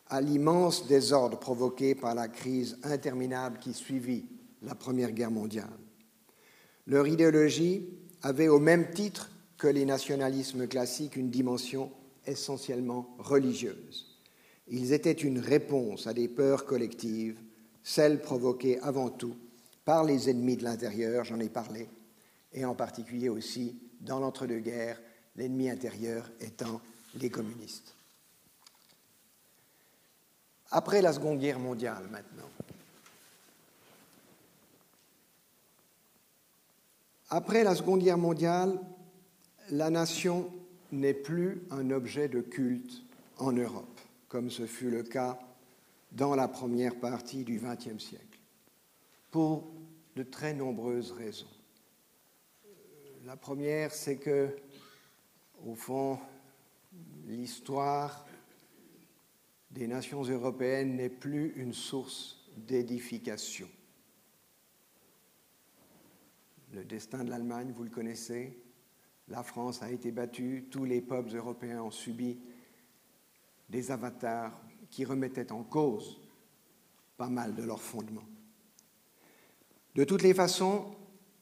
[0.08, 4.26] à l'immense désordre provoqué par la crise interminable qui suivit
[4.62, 5.78] la Première Guerre mondiale.
[6.86, 7.88] Leur idéologie
[8.22, 11.90] avait au même titre que les nationalismes classiques une dimension
[12.26, 14.18] essentiellement religieuse.
[14.68, 17.40] Ils étaient une réponse à des peurs collectives,
[17.82, 19.36] celles provoquées avant tout
[19.86, 21.88] par les ennemis de l'intérieur, j'en ai parlé,
[22.52, 25.00] et en particulier aussi dans l'entre-deux-guerres,
[25.36, 26.80] l'ennemi intérieur étant
[27.14, 27.94] les communistes.
[30.72, 32.50] Après la Seconde Guerre mondiale maintenant,
[37.30, 38.80] après la Seconde Guerre mondiale,
[39.70, 40.52] la nation
[40.90, 43.04] n'est plus un objet de culte
[43.38, 45.38] en Europe, comme ce fut le cas
[46.10, 48.40] dans la première partie du XXe siècle,
[50.16, 51.46] de très nombreuses raisons.
[53.26, 54.56] La première, c'est que,
[55.64, 56.18] au fond,
[57.26, 58.26] l'histoire
[59.70, 63.68] des nations européennes n'est plus une source d'édification.
[66.72, 68.62] Le destin de l'Allemagne, vous le connaissez,
[69.28, 72.38] la France a été battue, tous les peuples européens ont subi
[73.68, 74.58] des avatars
[74.88, 76.20] qui remettaient en cause
[77.18, 78.22] pas mal de leurs fondements.
[79.96, 80.84] De toutes les façons,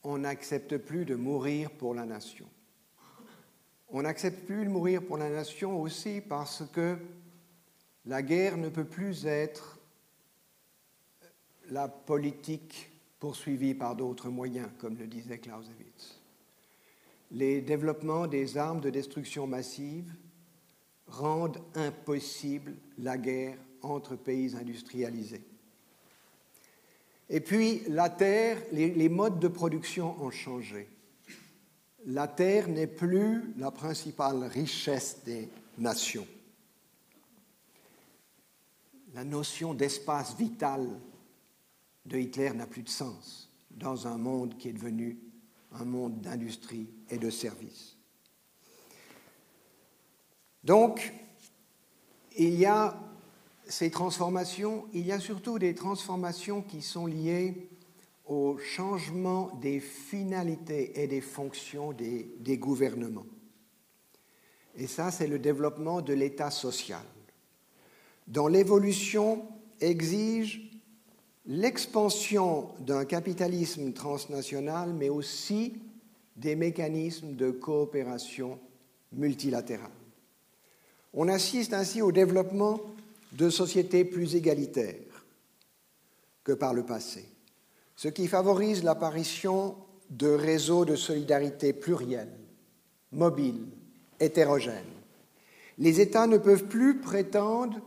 [0.03, 2.47] on n'accepte plus de mourir pour la nation.
[3.91, 6.97] On n'accepte plus de mourir pour la nation aussi parce que
[8.07, 9.79] la guerre ne peut plus être
[11.69, 12.91] la politique
[13.21, 16.25] poursuivie par d'autres moyens, comme le disait Clausewitz
[17.35, 20.15] les développements des armes de destruction massive
[21.09, 25.45] rendent impossible la guerre entre pays industrialisés.
[27.29, 30.89] Et puis, la terre, les, modes de production ont changé.
[32.07, 35.49] La terre n'est plus la principale richesse des
[35.79, 36.27] nations.
[39.15, 40.87] La notion d'espace vital
[42.05, 45.19] de Hitler n'a plus de sens dans un monde qui est devenu
[45.73, 47.97] un monde d'industrie et de services.
[50.63, 51.13] Donc,
[52.37, 52.99] il y a
[53.69, 57.69] ces transformations, il y a surtout des transformations qui sont liées
[58.27, 63.27] au changement des finalités et des fonctions des, gouvernements.
[64.77, 67.05] Et ça, c'est le développement de l'État social,
[68.27, 69.47] dont l'évolution
[69.81, 70.71] exige
[71.47, 75.75] l'expansion d'un capitalisme transnational, mais aussi
[76.37, 78.59] des mécanismes de coopération
[79.13, 79.91] multilatérale.
[81.13, 82.81] On assiste ainsi au développement
[83.35, 85.27] de sociétés plus égalitaires
[86.43, 87.25] que par le passé,
[87.97, 89.77] ce qui favorise l'apparition
[90.11, 92.39] de réseaux de solidarité pluriels,
[93.13, 93.67] mobiles,
[94.21, 94.85] hétérogènes,
[95.79, 97.81] les États ne peuvent plus prétendre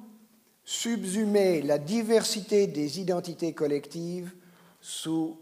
[0.66, 4.34] subsumer la diversité des identités collectives
[4.82, 5.38] sous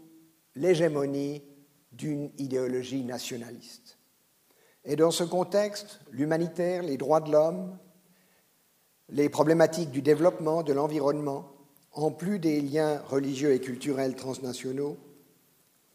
[0.54, 1.42] l'hégémonie
[1.90, 3.98] d'une idéologie nationaliste.
[4.84, 7.76] Et dans ce contexte, l'humanitaire, les droits de l'homme,
[9.10, 11.52] les problématiques du développement, de l'environnement,
[11.92, 14.96] en plus des liens religieux et culturels transnationaux,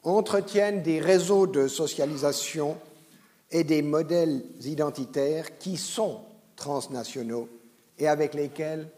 [0.04, 2.78] entretiennent des réseaux de socialisation
[3.52, 6.22] et des modèles identitaires qui sont
[6.56, 7.50] transnationaux
[8.00, 8.90] et avec lesquels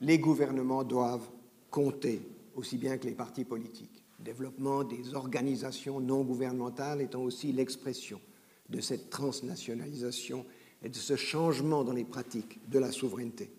[0.00, 1.28] les gouvernements doivent
[1.70, 2.20] compter,
[2.56, 4.02] aussi bien que les partis politiques.
[4.18, 8.20] Le développement des organisations non gouvernementales étant aussi l'expression
[8.68, 10.44] de cette transnationalisation
[10.82, 13.50] et de ce changement dans les pratiques de la souveraineté.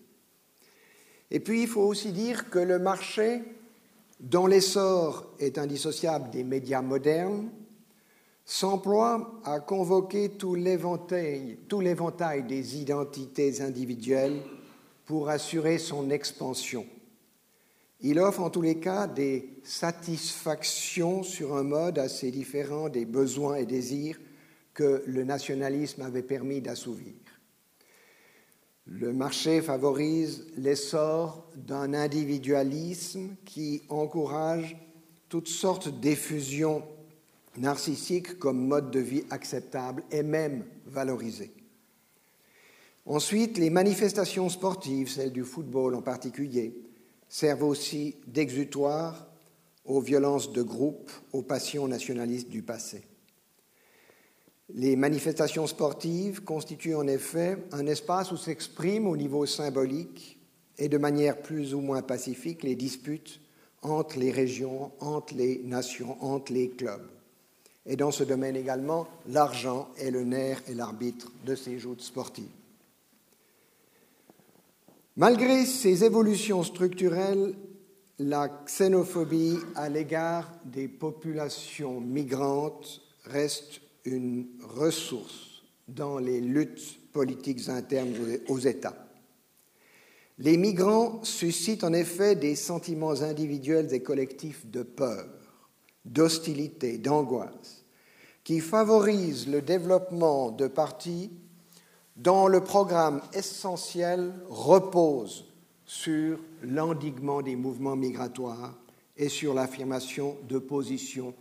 [1.34, 3.42] Et puis, il faut aussi dire que le marché,
[4.20, 7.48] dont l'essor est indissociable des médias modernes,
[8.44, 11.56] s'emploie à convoquer tout l'éventail,
[12.46, 14.42] des identités individuelles
[15.06, 16.84] pour assurer son expansion.
[18.02, 23.56] Il offre en tous les cas des satisfactions sur un mode assez différent des besoins
[23.56, 24.20] et désirs
[24.74, 27.14] que le nationalisme avait permis d'assouvir.
[28.86, 34.76] Le marché favorise l'essor d'un individualisme qui encourage
[35.28, 36.82] toutes sortes d'effusions
[37.56, 41.52] narcissiques comme mode de vie acceptable et même valorisé.
[43.06, 46.74] Ensuite, les manifestations sportives, celles du football en particulier,
[47.28, 49.28] servent aussi d'exutoire
[49.84, 53.02] aux violences de groupe, aux passions nationalistes du passé.
[54.68, 60.38] Les manifestations sportives constituent en effet un espace où s'expriment au niveau symbolique
[60.78, 63.40] et de manière plus ou moins pacifique les disputes
[63.82, 67.06] entre les régions, entre les nations, entre les clubs.
[67.84, 72.44] Et dans ce domaine également, l'argent est le nerf et l'arbitre de ces joutes sportives.
[75.16, 77.54] Malgré ces évolutions structurelles,
[78.18, 88.14] la xénophobie à l'égard des populations migrantes reste une ressource dans les luttes politiques internes
[88.48, 88.96] aux États.
[90.38, 95.26] Les migrants suscitent en effet des sentiments individuels et collectifs de peur,
[96.04, 97.84] d'hostilité, d'angoisse,
[98.42, 101.30] qui favorisent le développement de partis
[102.16, 105.44] dont le programme essentiel repose
[105.84, 108.74] sur l'endiguement des mouvements migratoires
[109.16, 111.34] et sur l'affirmation de positions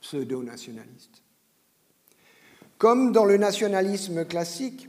[0.00, 1.19] pseudo-nationalistes.
[2.80, 4.88] Comme dans le nationalisme classique,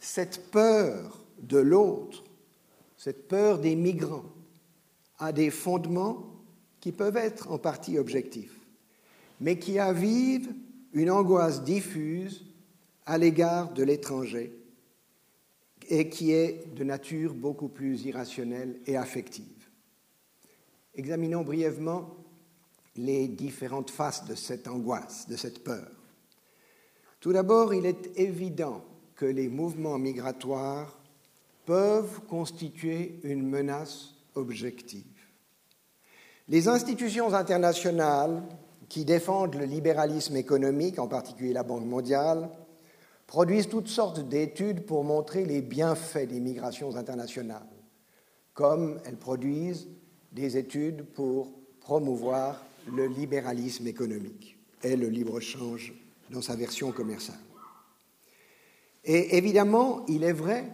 [0.00, 2.24] cette peur de l'autre,
[2.96, 4.24] cette peur des migrants,
[5.20, 6.26] a des fondements
[6.80, 8.58] qui peuvent être en partie objectifs,
[9.40, 10.52] mais qui avivent
[10.92, 12.46] une angoisse diffuse
[13.06, 14.52] à l'égard de l'étranger
[15.88, 19.70] et qui est de nature beaucoup plus irrationnelle et affective.
[20.96, 22.12] Examinons brièvement
[22.96, 25.99] les différentes faces de cette angoisse, de cette peur.
[27.20, 28.82] Tout d'abord, il est évident
[29.14, 30.98] que les mouvements migratoires
[31.66, 35.04] peuvent constituer une menace objective.
[36.48, 38.42] Les institutions internationales
[38.88, 42.48] qui défendent le libéralisme économique, en particulier la Banque mondiale,
[43.26, 47.68] produisent toutes sortes d'études pour montrer les bienfaits des migrations internationales,
[48.54, 49.88] comme elles produisent
[50.32, 55.92] des études pour promouvoir le libéralisme économique et le libre-échange
[56.30, 57.38] dans sa version commerciale.
[59.04, 60.70] Et évidemment, il est vrai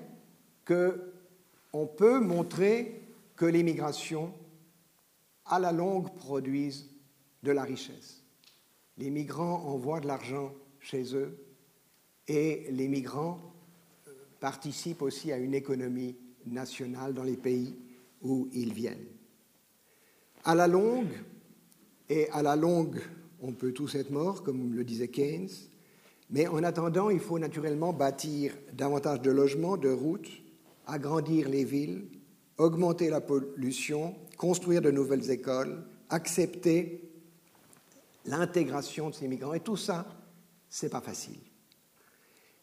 [0.66, 3.02] qu'on peut montrer
[3.36, 4.32] que les migrations,
[5.44, 6.90] à la longue, produisent
[7.42, 8.22] de la richesse.
[8.98, 11.38] Les migrants envoient de l'argent chez eux
[12.26, 13.38] et les migrants
[14.08, 17.76] euh, participent aussi à une économie nationale dans les pays
[18.22, 19.06] où ils viennent.
[20.44, 21.12] À la longue,
[22.08, 23.00] et à la longue
[23.46, 25.48] on peut tous être morts, comme le disait Keynes,
[26.30, 30.28] mais en attendant, il faut naturellement bâtir davantage de logements, de routes,
[30.86, 32.08] agrandir les villes,
[32.58, 37.08] augmenter la pollution, construire de nouvelles écoles, accepter
[38.24, 39.54] l'intégration de ces migrants.
[39.54, 40.06] Et tout ça,
[40.68, 41.38] c'est pas facile.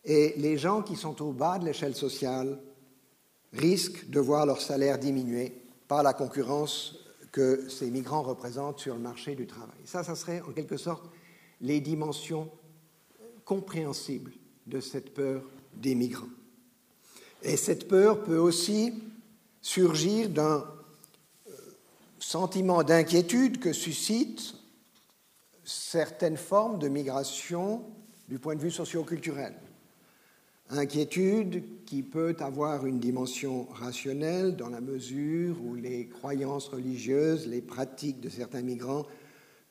[0.03, 2.59] Et les gens qui sont au bas de l'échelle sociale
[3.53, 7.02] risquent de voir leur salaire diminuer par la concurrence
[7.33, 9.75] que ces migrants représentent sur le marché du travail.
[9.85, 11.09] Ça, ça serait en quelque sorte
[11.59, 12.49] les dimensions
[13.43, 14.31] compréhensibles
[14.67, 15.41] de cette peur
[15.73, 16.29] des migrants.
[17.41, 18.93] Et cette peur peut aussi
[19.61, 20.63] surgir d'un
[21.47, 21.51] euh,
[22.19, 24.53] sentiment d'inquiétude que suscitent
[25.65, 27.83] certaines formes de migration
[28.29, 29.55] du point de vue socio-culturel.
[30.69, 37.61] Inquiétude qui peut avoir une dimension rationnelle dans la mesure où les croyances religieuses, les
[37.61, 39.05] pratiques de certains migrants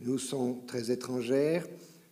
[0.00, 1.66] nous sont très étrangères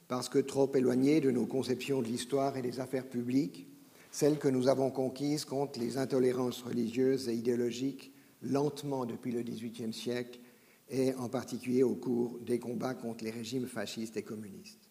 [0.08, 3.68] parce que trop éloignées de nos conceptions de l'histoire et des affaires publiques,
[4.10, 8.12] celles que nous avons conquises contre les intolérances religieuses et idéologiques
[8.42, 10.40] lentement depuis le XVIIIe siècle
[10.88, 14.89] et en particulier au cours des combats contre les régimes fascistes et communistes.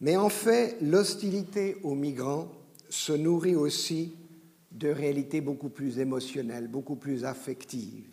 [0.00, 2.48] Mais en fait, l'hostilité aux migrants
[2.88, 4.14] se nourrit aussi
[4.70, 8.04] de réalités beaucoup plus émotionnelles, beaucoup plus affectives.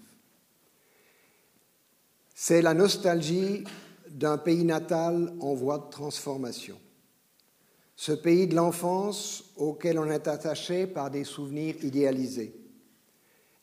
[2.34, 3.64] C'est la nostalgie
[4.10, 6.78] d'un pays natal en voie de transformation.
[7.96, 12.56] Ce pays de l'enfance auquel on est attaché par des souvenirs idéalisés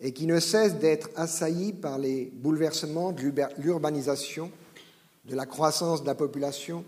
[0.00, 4.50] et qui ne cesse d'être assailli par les bouleversements de l'urbanisation,
[5.26, 6.84] de la croissance de la population,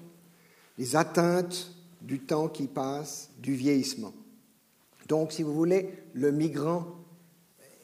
[0.79, 4.13] les atteintes du temps qui passe, du vieillissement.
[5.09, 6.87] Donc, si vous voulez, le migrant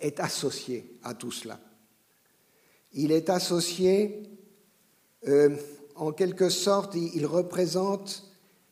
[0.00, 1.60] est associé à tout cela.
[2.92, 4.22] Il est associé,
[5.26, 5.56] euh,
[5.94, 8.24] en quelque sorte, il représente,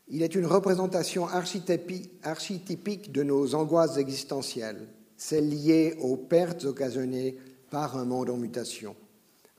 [0.07, 4.87] il est une représentation archétypique de nos angoisses existentielles,
[5.17, 7.37] celles liées aux pertes occasionnées
[7.69, 8.95] par un monde en mutation,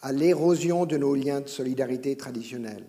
[0.00, 2.86] à l'érosion de nos liens de solidarité traditionnels,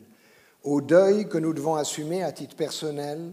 [0.63, 3.31] au deuil que nous devons assumer à titre personnel,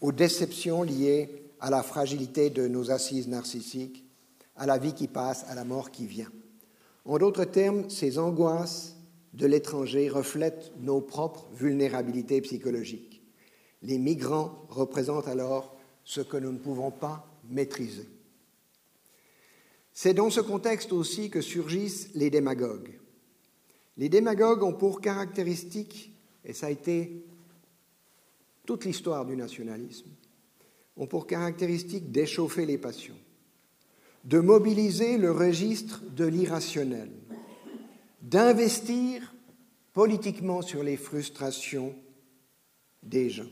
[0.00, 4.04] aux déceptions liées à la fragilité de nos assises narcissiques,
[4.56, 6.30] à la vie qui passe, à la mort qui vient.
[7.04, 8.96] En d'autres termes, ces angoisses
[9.32, 13.22] de l'étranger reflètent nos propres vulnérabilités psychologiques.
[13.82, 18.08] Les migrants représentent alors ce que nous ne pouvons pas maîtriser.
[19.92, 22.98] C'est dans ce contexte aussi que surgissent les démagogues.
[23.96, 26.12] Les démagogues ont pour caractéristique,
[26.44, 27.24] et ça a été
[28.66, 30.10] toute l'histoire du nationalisme,
[30.98, 33.16] ont pour caractéristique d'échauffer les passions,
[34.24, 37.10] de mobiliser le registre de l'irrationnel,
[38.20, 39.34] d'investir
[39.94, 41.94] politiquement sur les frustrations
[43.02, 43.48] des gens.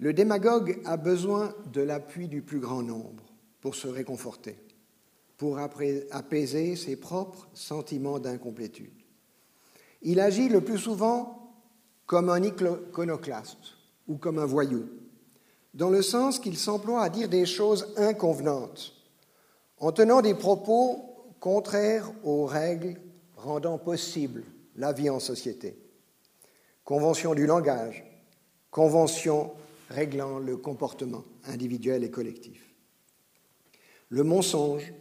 [0.00, 3.22] Le démagogue a besoin de l'appui du plus grand nombre
[3.60, 4.56] pour se réconforter,
[5.36, 8.90] pour apaiser ses propres sentiments d'incomplétude.
[10.02, 11.43] Il agit le plus souvent
[12.06, 13.76] comme un iconoclaste
[14.08, 14.88] ou comme un voyou,
[15.72, 18.94] dans le sens qu'il s'emploie à dire des choses inconvenantes,
[19.78, 23.00] en tenant des propos contraires aux règles
[23.36, 24.44] rendant possible
[24.76, 25.76] la vie en société.
[26.84, 28.04] Convention du langage,
[28.70, 29.52] convention
[29.90, 32.74] réglant le comportement individuel et collectif.
[34.08, 34.92] Le mensonge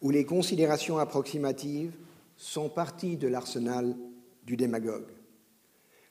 [0.00, 1.94] ou les considérations approximatives
[2.36, 3.96] sont partie de l'arsenal
[4.44, 5.10] du démagogue.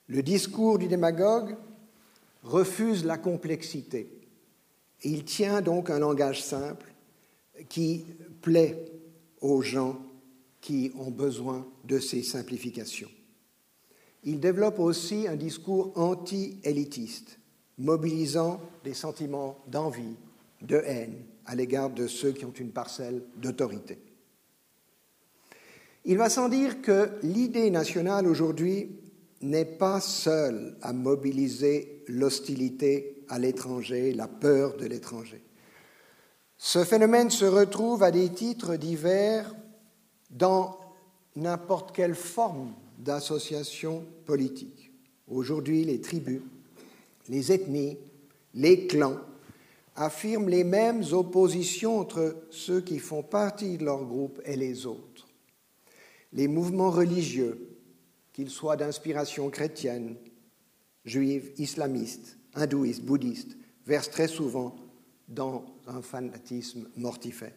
[0.09, 1.55] Le discours du démagogue
[2.43, 4.09] refuse la complexité.
[5.03, 6.91] il tient donc un langage simple
[7.69, 8.05] qui
[8.41, 8.85] plaît
[9.39, 9.99] aux gens
[10.61, 13.09] qui ont besoin de ces simplifications.
[14.23, 17.37] Il développe aussi un discours anti-élitiste,
[17.77, 20.15] mobilisant des sentiments d'envie,
[20.61, 23.99] de haine à l'égard de ceux qui ont une parcelle d'autorité.
[26.03, 28.89] Il va sans dire que l'idée nationale aujourd'hui
[29.41, 35.41] n'est pas seule à mobiliser l'hostilité à l'étranger, la peur de l'étranger.
[36.57, 39.55] Ce phénomène se retrouve à des titres divers
[40.29, 40.77] dans
[41.35, 44.91] n'importe quelle forme d'association politique.
[45.27, 46.41] Aujourd'hui, les tribus,
[47.29, 47.97] les ethnies,
[48.53, 49.19] les clans
[49.95, 55.27] affirment les mêmes oppositions entre ceux qui font partie de leur groupe et les autres.
[56.33, 57.68] Les mouvements religieux,
[58.39, 60.15] qu'ils soient d'inspiration chrétienne,
[61.03, 64.77] juive, islamiste, hindouiste, bouddhiste, versent très souvent
[65.27, 67.51] dans un fanatisme mortifère.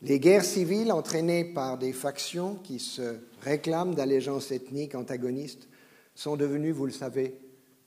[0.00, 5.68] Les guerres civiles entraînées par des factions qui se réclament d'allégeances ethniques antagonistes
[6.14, 7.36] sont devenues, vous le savez,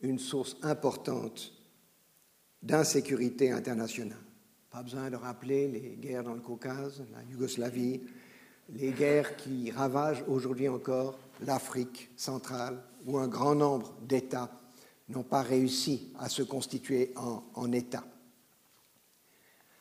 [0.01, 1.53] une source importante
[2.61, 4.19] d'insécurité internationale.
[4.69, 8.01] Pas besoin de rappeler les guerres dans le Caucase, la Yougoslavie,
[8.69, 14.49] les guerres qui ravagent aujourd'hui encore l'Afrique centrale, où un grand nombre d'États
[15.09, 18.05] n'ont pas réussi à se constituer en, État.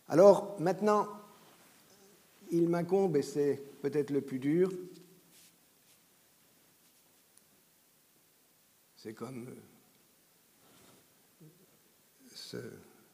[0.08, 1.08] Alors maintenant,
[2.50, 4.72] il m'incombe, et c'est peut-être le plus dur,
[8.96, 11.46] c'est comme euh,
[12.34, 12.58] ce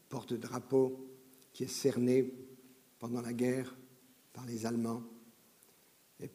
[0.08, 1.06] porte-drapeau
[1.52, 2.32] qui est cerné
[2.98, 3.74] pendant la guerre
[4.32, 5.02] par les Allemands,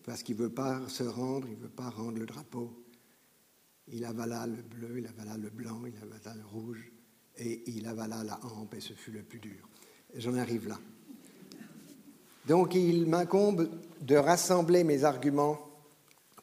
[0.04, 2.74] parce qu'il ne veut pas se rendre, il ne veut pas rendre le drapeau.
[3.90, 6.92] Il avala le bleu, il avala le blanc, il avala le rouge,
[7.38, 9.68] et il avala la hampe et ce fut le plus dur.
[10.16, 10.80] J'en arrive là.
[12.48, 13.70] Donc il m'incombe
[14.02, 15.60] de rassembler mes arguments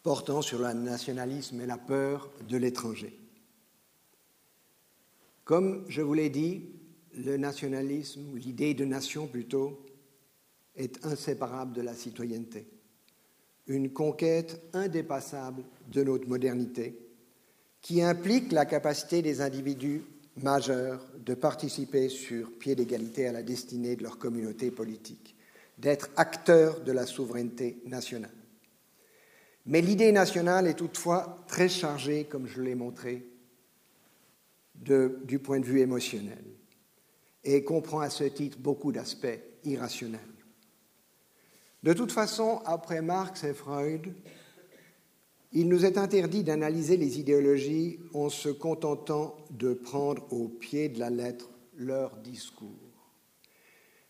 [0.03, 3.19] portant sur le nationalisme et la peur de l'étranger.
[5.45, 6.71] Comme je vous l'ai dit,
[7.15, 9.85] le nationalisme, ou l'idée de nation plutôt,
[10.77, 12.67] est inséparable de la citoyenneté,
[13.75, 16.99] une conquête indépassable de notre modernité,
[17.81, 20.03] qui implique la capacité des individus
[20.37, 25.37] majeurs de participer sur pied d'égalité à la destinée de leur communauté politique,
[25.79, 28.31] d'être acteurs de la souveraineté nationale.
[29.67, 33.27] Mais l'idée nationale est toutefois très chargée, comme je l'ai montré,
[34.75, 36.45] du point de vue émotionnel
[37.45, 40.21] et comprend à ce titre beaucoup d'aspects irrationnels.
[41.83, 44.15] De toute façon, après Marx et Freud,
[45.53, 50.99] il nous est interdit d'analyser les idéologies en se contentant de prendre au pied de
[50.99, 52.69] la lettre leur discours.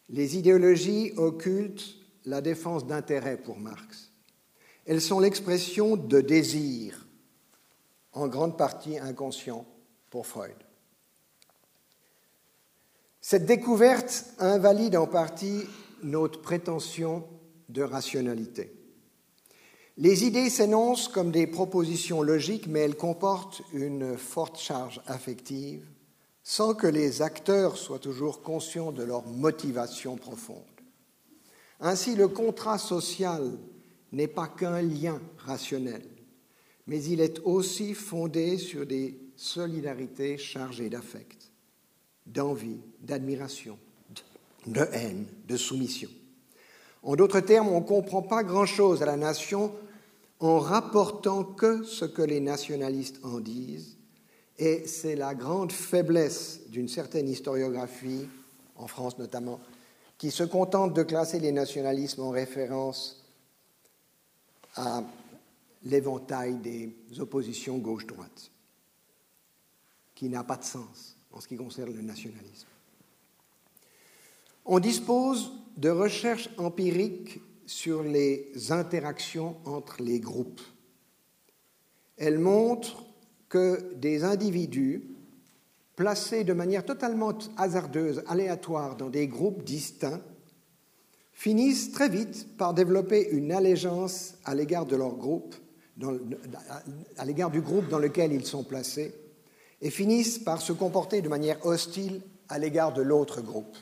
[0.08, 4.10] Les idéologies occultent la défense d'intérêts pour Marx.
[4.84, 7.06] Elles sont l'expression de désirs,
[8.12, 9.66] en grande partie inconscients
[10.10, 10.56] pour Freud.
[13.20, 15.62] Cette découverte invalide en partie
[16.02, 17.24] notre prétention
[17.72, 18.72] de rationalité.
[19.96, 25.86] Les idées s'énoncent comme des propositions logiques, mais elles comportent une forte charge affective,
[26.42, 30.64] sans que les acteurs soient toujours conscients de leur motivation profonde.
[31.80, 33.58] Ainsi, le contrat social
[34.12, 36.02] n'est pas qu'un lien rationnel,
[36.86, 41.50] mais il est aussi fondé sur des solidarités chargées d'affect,
[42.26, 43.78] d'envie, d'admiration,
[44.66, 46.10] de haine, de soumission.
[47.02, 49.72] En d'autres termes, on ne comprend pas grand-chose à la nation
[50.38, 53.96] en rapportant que ce que les nationalistes en disent,
[54.58, 58.28] et c'est la grande faiblesse d'une certaine historiographie,
[58.76, 59.60] en France notamment,
[60.18, 63.24] qui se contente de classer les nationalismes en référence
[64.76, 65.02] à
[65.84, 68.50] l'éventail des oppositions gauche-droite,
[70.14, 72.66] qui n'a pas de sens en ce qui concerne le nationalisme.
[74.66, 80.60] On dispose de recherches empiriques sur les interactions entre les groupes.
[82.16, 83.06] Elle montre
[83.48, 85.04] que des individus
[85.96, 90.20] placés de manière totalement hasardeuse, aléatoire, dans des groupes distincts,
[91.32, 95.54] finissent très vite par développer une allégeance à l'égard de leur groupe,
[97.16, 99.14] à l'égard du groupe dans lequel ils sont placés,
[99.80, 103.76] et finissent par se comporter de manière hostile à l'égard de l'autre groupe.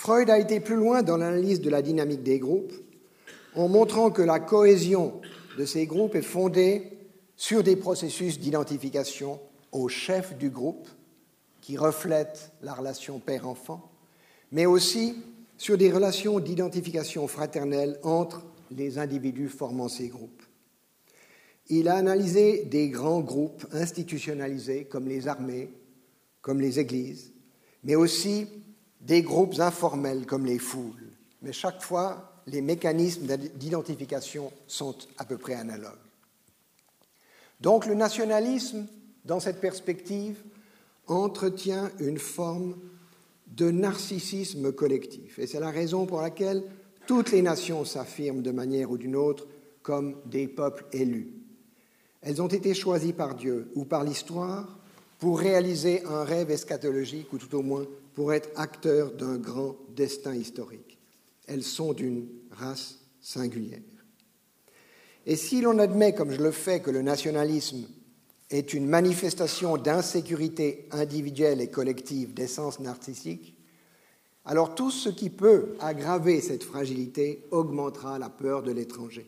[0.00, 2.72] Freud a été plus loin dans l'analyse de la dynamique des groupes
[3.54, 5.20] en montrant que la cohésion
[5.58, 6.96] de ces groupes est fondée
[7.36, 9.38] sur des processus d'identification
[9.72, 10.88] au chef du groupe
[11.60, 13.92] qui reflètent la relation père-enfant,
[14.52, 15.16] mais aussi
[15.58, 20.42] sur des relations d'identification fraternelle entre les individus formant ces groupes.
[21.68, 25.68] Il a analysé des grands groupes institutionnalisés comme les armées,
[26.40, 27.34] comme les églises,
[27.84, 28.46] mais aussi
[29.00, 31.10] des groupes informels comme les foules,
[31.42, 35.92] mais chaque fois, les mécanismes d'identification sont à peu près analogues.
[37.60, 38.86] Donc le nationalisme,
[39.24, 40.42] dans cette perspective,
[41.06, 42.76] entretient une forme
[43.48, 45.38] de narcissisme collectif.
[45.38, 46.62] Et c'est la raison pour laquelle
[47.06, 49.46] toutes les nations s'affirment de manière ou d'une autre
[49.82, 51.32] comme des peuples élus.
[52.22, 54.78] Elles ont été choisies par Dieu ou par l'histoire
[55.18, 60.34] pour réaliser un rêve eschatologique ou tout au moins pour être acteurs d'un grand destin
[60.34, 60.98] historique.
[61.46, 63.80] Elles sont d'une race singulière.
[65.26, 67.86] Et si l'on admet, comme je le fais, que le nationalisme
[68.50, 73.56] est une manifestation d'insécurité individuelle et collective d'essence narcissique,
[74.44, 79.26] alors tout ce qui peut aggraver cette fragilité augmentera la peur de l'étranger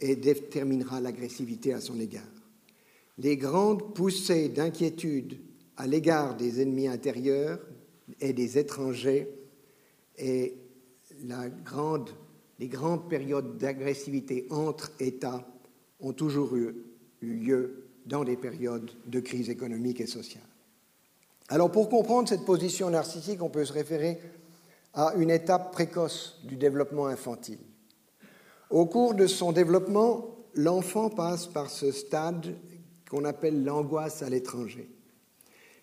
[0.00, 2.22] et déterminera l'agressivité à son égard.
[3.18, 5.38] Les grandes poussées d'inquiétude
[5.80, 7.58] à l'égard des ennemis intérieurs
[8.20, 9.30] et des étrangers
[10.18, 10.54] et
[12.58, 15.42] les grandes périodes d'agressivité entre États
[16.00, 16.74] ont toujours eu,
[17.22, 20.44] eu lieu dans des périodes de crise économique et sociale.
[21.48, 24.18] Alors pour comprendre cette position narcissique, on peut se référer
[24.92, 27.60] à une étape précoce du développement infantile.
[28.68, 32.54] Au cours de son développement, l'enfant passe par ce stade
[33.10, 34.90] qu'on appelle l'angoisse à l'étranger.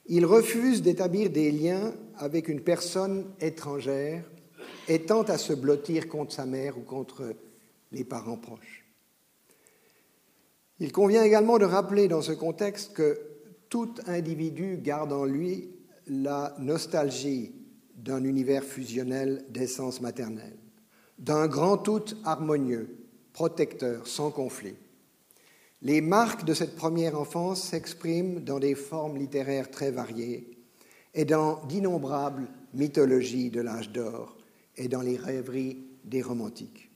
[0.09, 4.23] Il refuse d'établir des liens avec une personne étrangère
[4.87, 7.35] et tente à se blottir contre sa mère ou contre
[7.91, 8.85] les parents proches.
[10.79, 13.19] Il convient également de rappeler dans ce contexte que
[13.69, 15.69] tout individu garde en lui
[16.05, 17.53] la nostalgie
[17.95, 20.57] d'un univers fusionnel d'essence maternelle,
[21.17, 22.95] d'un grand tout harmonieux,
[23.33, 24.75] protecteur, sans conflit.
[25.81, 30.57] Les marques de cette première enfance s'expriment dans des formes littéraires très variées
[31.13, 34.37] et dans d'innombrables mythologies de l'âge d'or
[34.75, 36.89] et dans les rêveries des romantiques.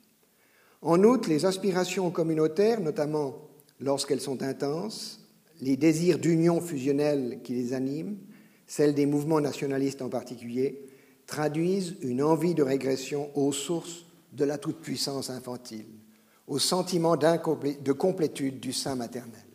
[0.82, 5.28] En outre, les aspirations communautaires, notamment lorsqu'elles sont intenses,
[5.62, 8.18] les désirs d'union fusionnelle qui les animent,
[8.66, 10.82] celles des mouvements nationalistes en particulier,
[11.28, 15.86] traduisent une envie de régression aux sources de la toute-puissance infantile,
[16.52, 19.46] au sentiment de complétude du sein maternel.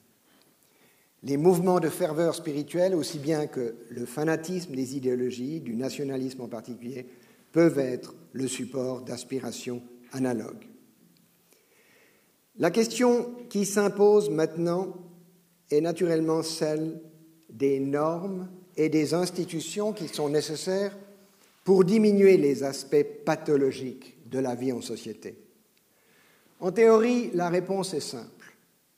[1.24, 6.48] Les mouvements de ferveur spirituelle, aussi bien que le fanatisme des idéologies, du nationalisme en
[6.48, 7.06] particulier,
[7.52, 9.82] peuvent être le support d'aspirations
[10.12, 10.66] analogues.
[12.56, 14.96] La question qui s'impose maintenant
[15.70, 17.02] est naturellement celle
[17.50, 20.96] des normes et des institutions qui sont nécessaires
[21.62, 25.45] pour diminuer les aspects pathologiques de la vie en société.
[26.60, 28.54] En théorie, la réponse est simple,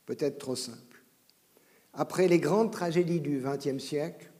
[0.06, 1.02] peut-être trop simple.
[1.92, 4.30] Après les grandes tragédies du XXe siècle,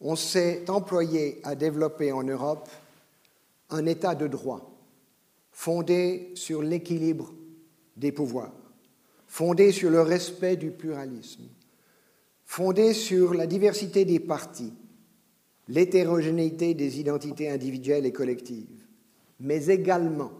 [0.00, 2.68] on s'est employé à développer en Europe
[3.70, 4.72] un état de droit
[5.50, 7.32] fondé sur l'équilibre
[7.96, 8.52] des pouvoirs,
[9.26, 11.48] fondé sur le respect du pluralisme,
[12.44, 14.74] fondé sur la diversité des partis,
[15.68, 18.84] l'hétérogénéité des identités individuelles et collectives,
[19.40, 20.30] mais également,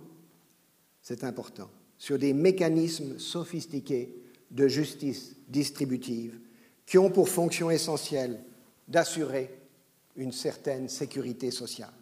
[1.00, 4.14] c'est important, sur des mécanismes sophistiqués
[4.50, 6.38] de justice distributive
[6.84, 8.40] qui ont pour fonction essentielle
[8.86, 9.50] d'assurer
[10.16, 11.92] une certaine sécurité sociale.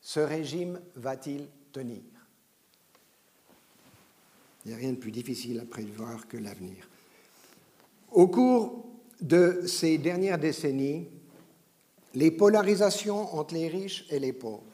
[0.00, 2.02] Ce régime va-t-il tenir?
[4.64, 6.88] Il n'y a rien de plus difficile à prévoir que l'avenir.
[8.12, 8.86] Au cours
[9.20, 11.08] de ces dernières décennies,
[12.14, 14.64] les polarisations entre les riches et les pauvres,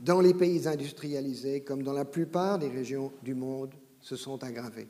[0.00, 4.88] dans les pays industrialisés comme dans la plupart des régions du monde, se sont aggravées.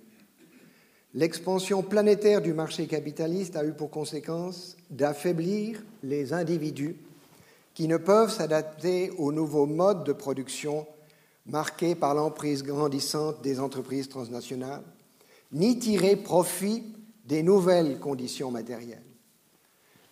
[1.14, 6.96] L'expansion planétaire du marché capitaliste a eu pour conséquence d'affaiblir les individus
[7.74, 10.86] qui ne peuvent s'adapter aux nouveaux modes de production
[11.46, 14.84] marqués par l'emprise grandissante des entreprises transnationales,
[15.50, 16.84] ni tirer profit
[17.24, 19.02] des nouvelles conditions matérielles.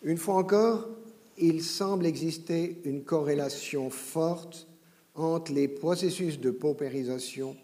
[0.03, 0.89] Une fois encore,
[1.37, 4.67] il semble exister une corrélation forte
[5.19, 7.57] entre les processus de paupérisation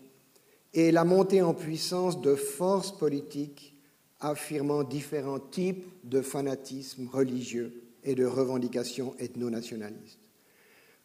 [0.72, 3.76] et la montée en puissance de forces politiques
[4.20, 10.18] affirmant différents types de fanatisme religieux et de revendications ethno-nationalistes.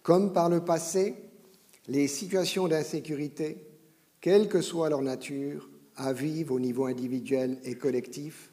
[0.01, 1.15] Comme par le passé,
[1.87, 3.57] les situations d'insécurité,
[4.21, 8.51] quelle que soit leur nature, avivent au niveau individuel et collectif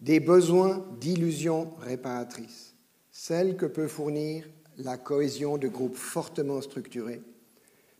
[0.00, 2.74] des besoins d'illusions réparatrices,
[3.10, 4.48] celles que peut fournir
[4.78, 7.22] la cohésion de groupes fortement structurés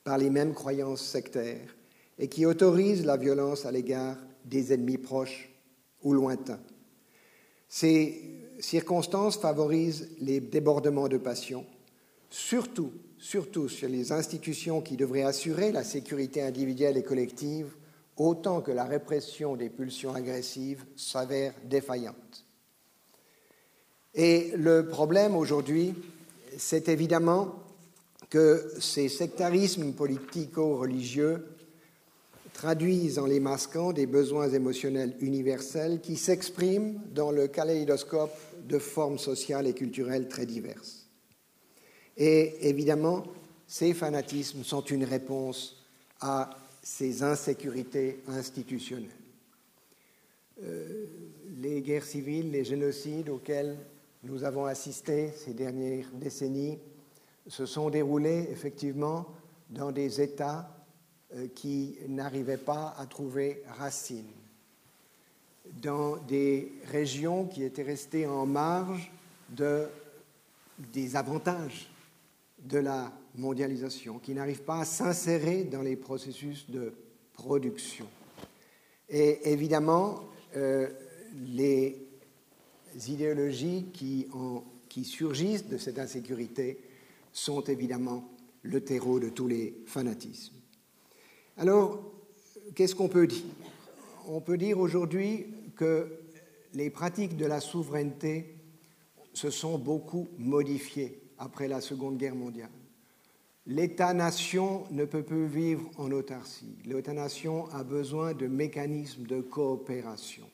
[0.05, 1.77] par les mêmes croyances sectaires
[2.19, 5.51] et qui autorisent la violence à l'égard des ennemis proches
[6.03, 6.61] ou lointains.
[7.69, 8.21] Ces
[8.61, 11.65] circonstances favorisent les débordements de passion,
[12.29, 17.75] surtout, surtout sur les institutions qui devraient assurer la sécurité individuelle et collective,
[18.17, 22.45] autant que la répression des pulsions agressives s'avère défaillante.
[24.15, 25.95] Et le problème aujourd'hui,
[26.59, 27.55] c'est évidemment
[28.31, 31.47] que ces sectarismes politico-religieux
[32.53, 38.37] traduisent en les masquant des besoins émotionnels universels qui s'expriment dans le kaléidoscope
[38.69, 41.07] de formes sociales et culturelles très diverses.
[42.17, 43.25] Et évidemment,
[43.67, 45.85] ces fanatismes sont une réponse
[46.21, 46.51] à
[46.83, 49.09] ces insécurités institutionnelles.
[50.63, 51.07] Euh,
[51.61, 53.77] les guerres civiles, les génocides auxquels
[54.25, 56.79] nous avons assisté ces dernières décennies
[57.47, 59.27] se sont déroulés effectivement
[59.69, 60.77] dans des États
[61.35, 64.31] euh, qui n'arrivaient pas à trouver racine,
[65.83, 69.11] dans des régions qui étaient restées en marge
[69.49, 69.87] de,
[70.93, 71.91] des avantages
[72.61, 76.93] de la mondialisation, qui n'arrivent pas à s'insérer dans les processus de
[77.33, 78.07] production.
[79.09, 80.21] Et évidemment,
[80.57, 80.89] euh,
[81.35, 82.12] les
[83.09, 86.79] idéologies qui, surgissent de cette insécurité
[87.33, 88.29] sont évidemment
[88.63, 90.55] le terreau de tous les fanatismes.
[91.57, 92.13] Alors,
[92.75, 93.45] qu'est-ce qu'on peut dire?
[94.29, 96.13] On peut dire aujourd'hui que
[96.75, 98.55] les pratiques de la souveraineté
[99.33, 102.71] se sont beaucoup modifiées après la Seconde Guerre mondiale.
[103.67, 106.77] L'État-nation ne peut plus vivre en autarcie.
[106.85, 110.49] L'État-nation a besoin de mécanismes de coopération.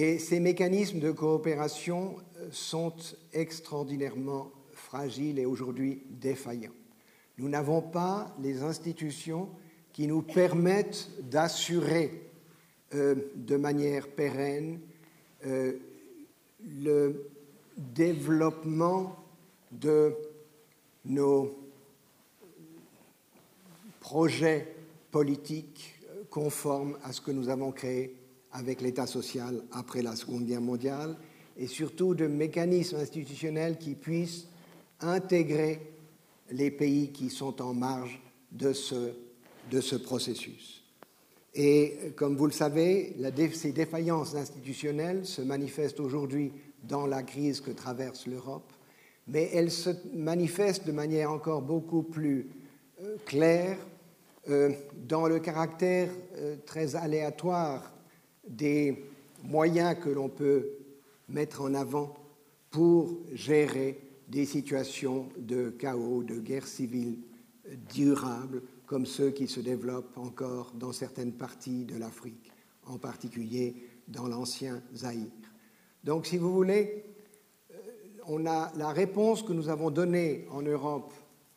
[0.00, 2.18] Et ces mécanismes de coopération
[2.52, 2.94] sont
[3.32, 6.70] extraordinairement fragiles et aujourd'hui défaillants.
[7.36, 9.48] Nous n'avons pas les institutions
[9.92, 12.30] qui nous permettent d'assurer
[12.94, 14.78] euh, de manière pérenne
[15.44, 15.72] euh,
[16.80, 17.28] le
[17.76, 19.16] développement
[19.72, 20.14] de
[21.06, 21.58] nos
[23.98, 24.76] projets
[25.10, 25.98] politiques
[26.30, 28.14] conformes à ce que nous avons créé
[28.52, 31.16] avec l'État social après la Seconde Guerre mondiale
[31.56, 34.46] et surtout de mécanismes institutionnels qui puissent
[35.00, 35.80] intégrer
[36.50, 38.20] les pays qui sont en marge
[38.52, 39.12] de ce,
[39.70, 40.82] de ce processus.
[41.54, 43.16] Et comme vous le savez,
[43.54, 46.52] ces défaillances institutionnelles se manifestent aujourd'hui
[46.84, 48.72] dans la crise que traverse l'Europe,
[49.26, 52.48] mais elles se manifestent de manière encore beaucoup plus
[53.02, 53.76] euh, claire
[54.48, 54.70] euh,
[55.06, 57.92] dans le caractère euh, très aléatoire
[58.48, 59.04] des
[59.44, 60.68] moyens que l'on peut
[61.28, 62.14] mettre en avant
[62.70, 67.18] pour gérer des situations de chaos, de guerre civile
[67.88, 72.50] durables, comme ceux qui se développent encore dans certaines parties de l'Afrique,
[72.86, 73.74] en particulier
[74.06, 75.26] dans l'ancien Zaïre.
[76.04, 77.04] Donc, si vous voulez,
[77.70, 77.74] euh,
[78.26, 81.12] on a la réponse que nous avons donnée en Europe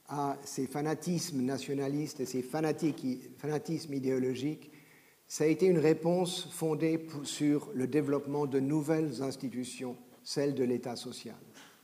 [0.10, 4.71] à ces fanatismes nationalistes et ces fanatismes idéologiques,
[5.32, 10.98] ça a été une réponse fondée sur le développement de nouvelles institutions, celles de l'État
[10.98, 11.38] social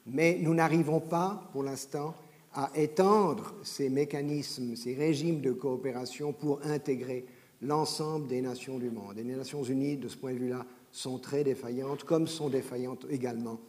[0.08, 2.16] mais nous n'arrivons pas, pour l'instant,
[2.54, 7.26] à étendre ces mécanismes, ces régimes de coopération pour intégrer
[7.62, 9.18] l'ensemble des nations du monde.
[9.18, 13.06] Et les Nations Unies, de ce point de vue-là, sont très défaillantes, comme sont défaillantes
[13.10, 13.60] également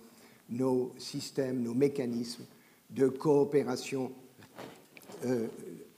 [0.49, 2.45] nos systèmes, nos mécanismes
[2.91, 4.12] de coopération,
[5.26, 5.49] euh,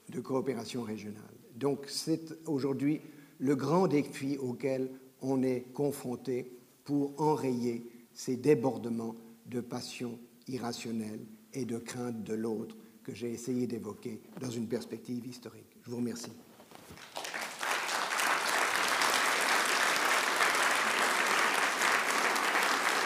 [0.09, 1.23] de coopération régionale.
[1.55, 3.01] Donc c'est aujourd'hui
[3.41, 4.91] le grand défi auquel
[5.23, 6.53] on est confronté
[6.85, 9.17] pour enrayer ces débordements
[9.47, 15.27] de passion irrationnelle et de crainte de l'autre que j'ai essayé d'évoquer dans une perspective
[15.27, 15.77] historique.
[15.83, 16.33] Je vous remercie.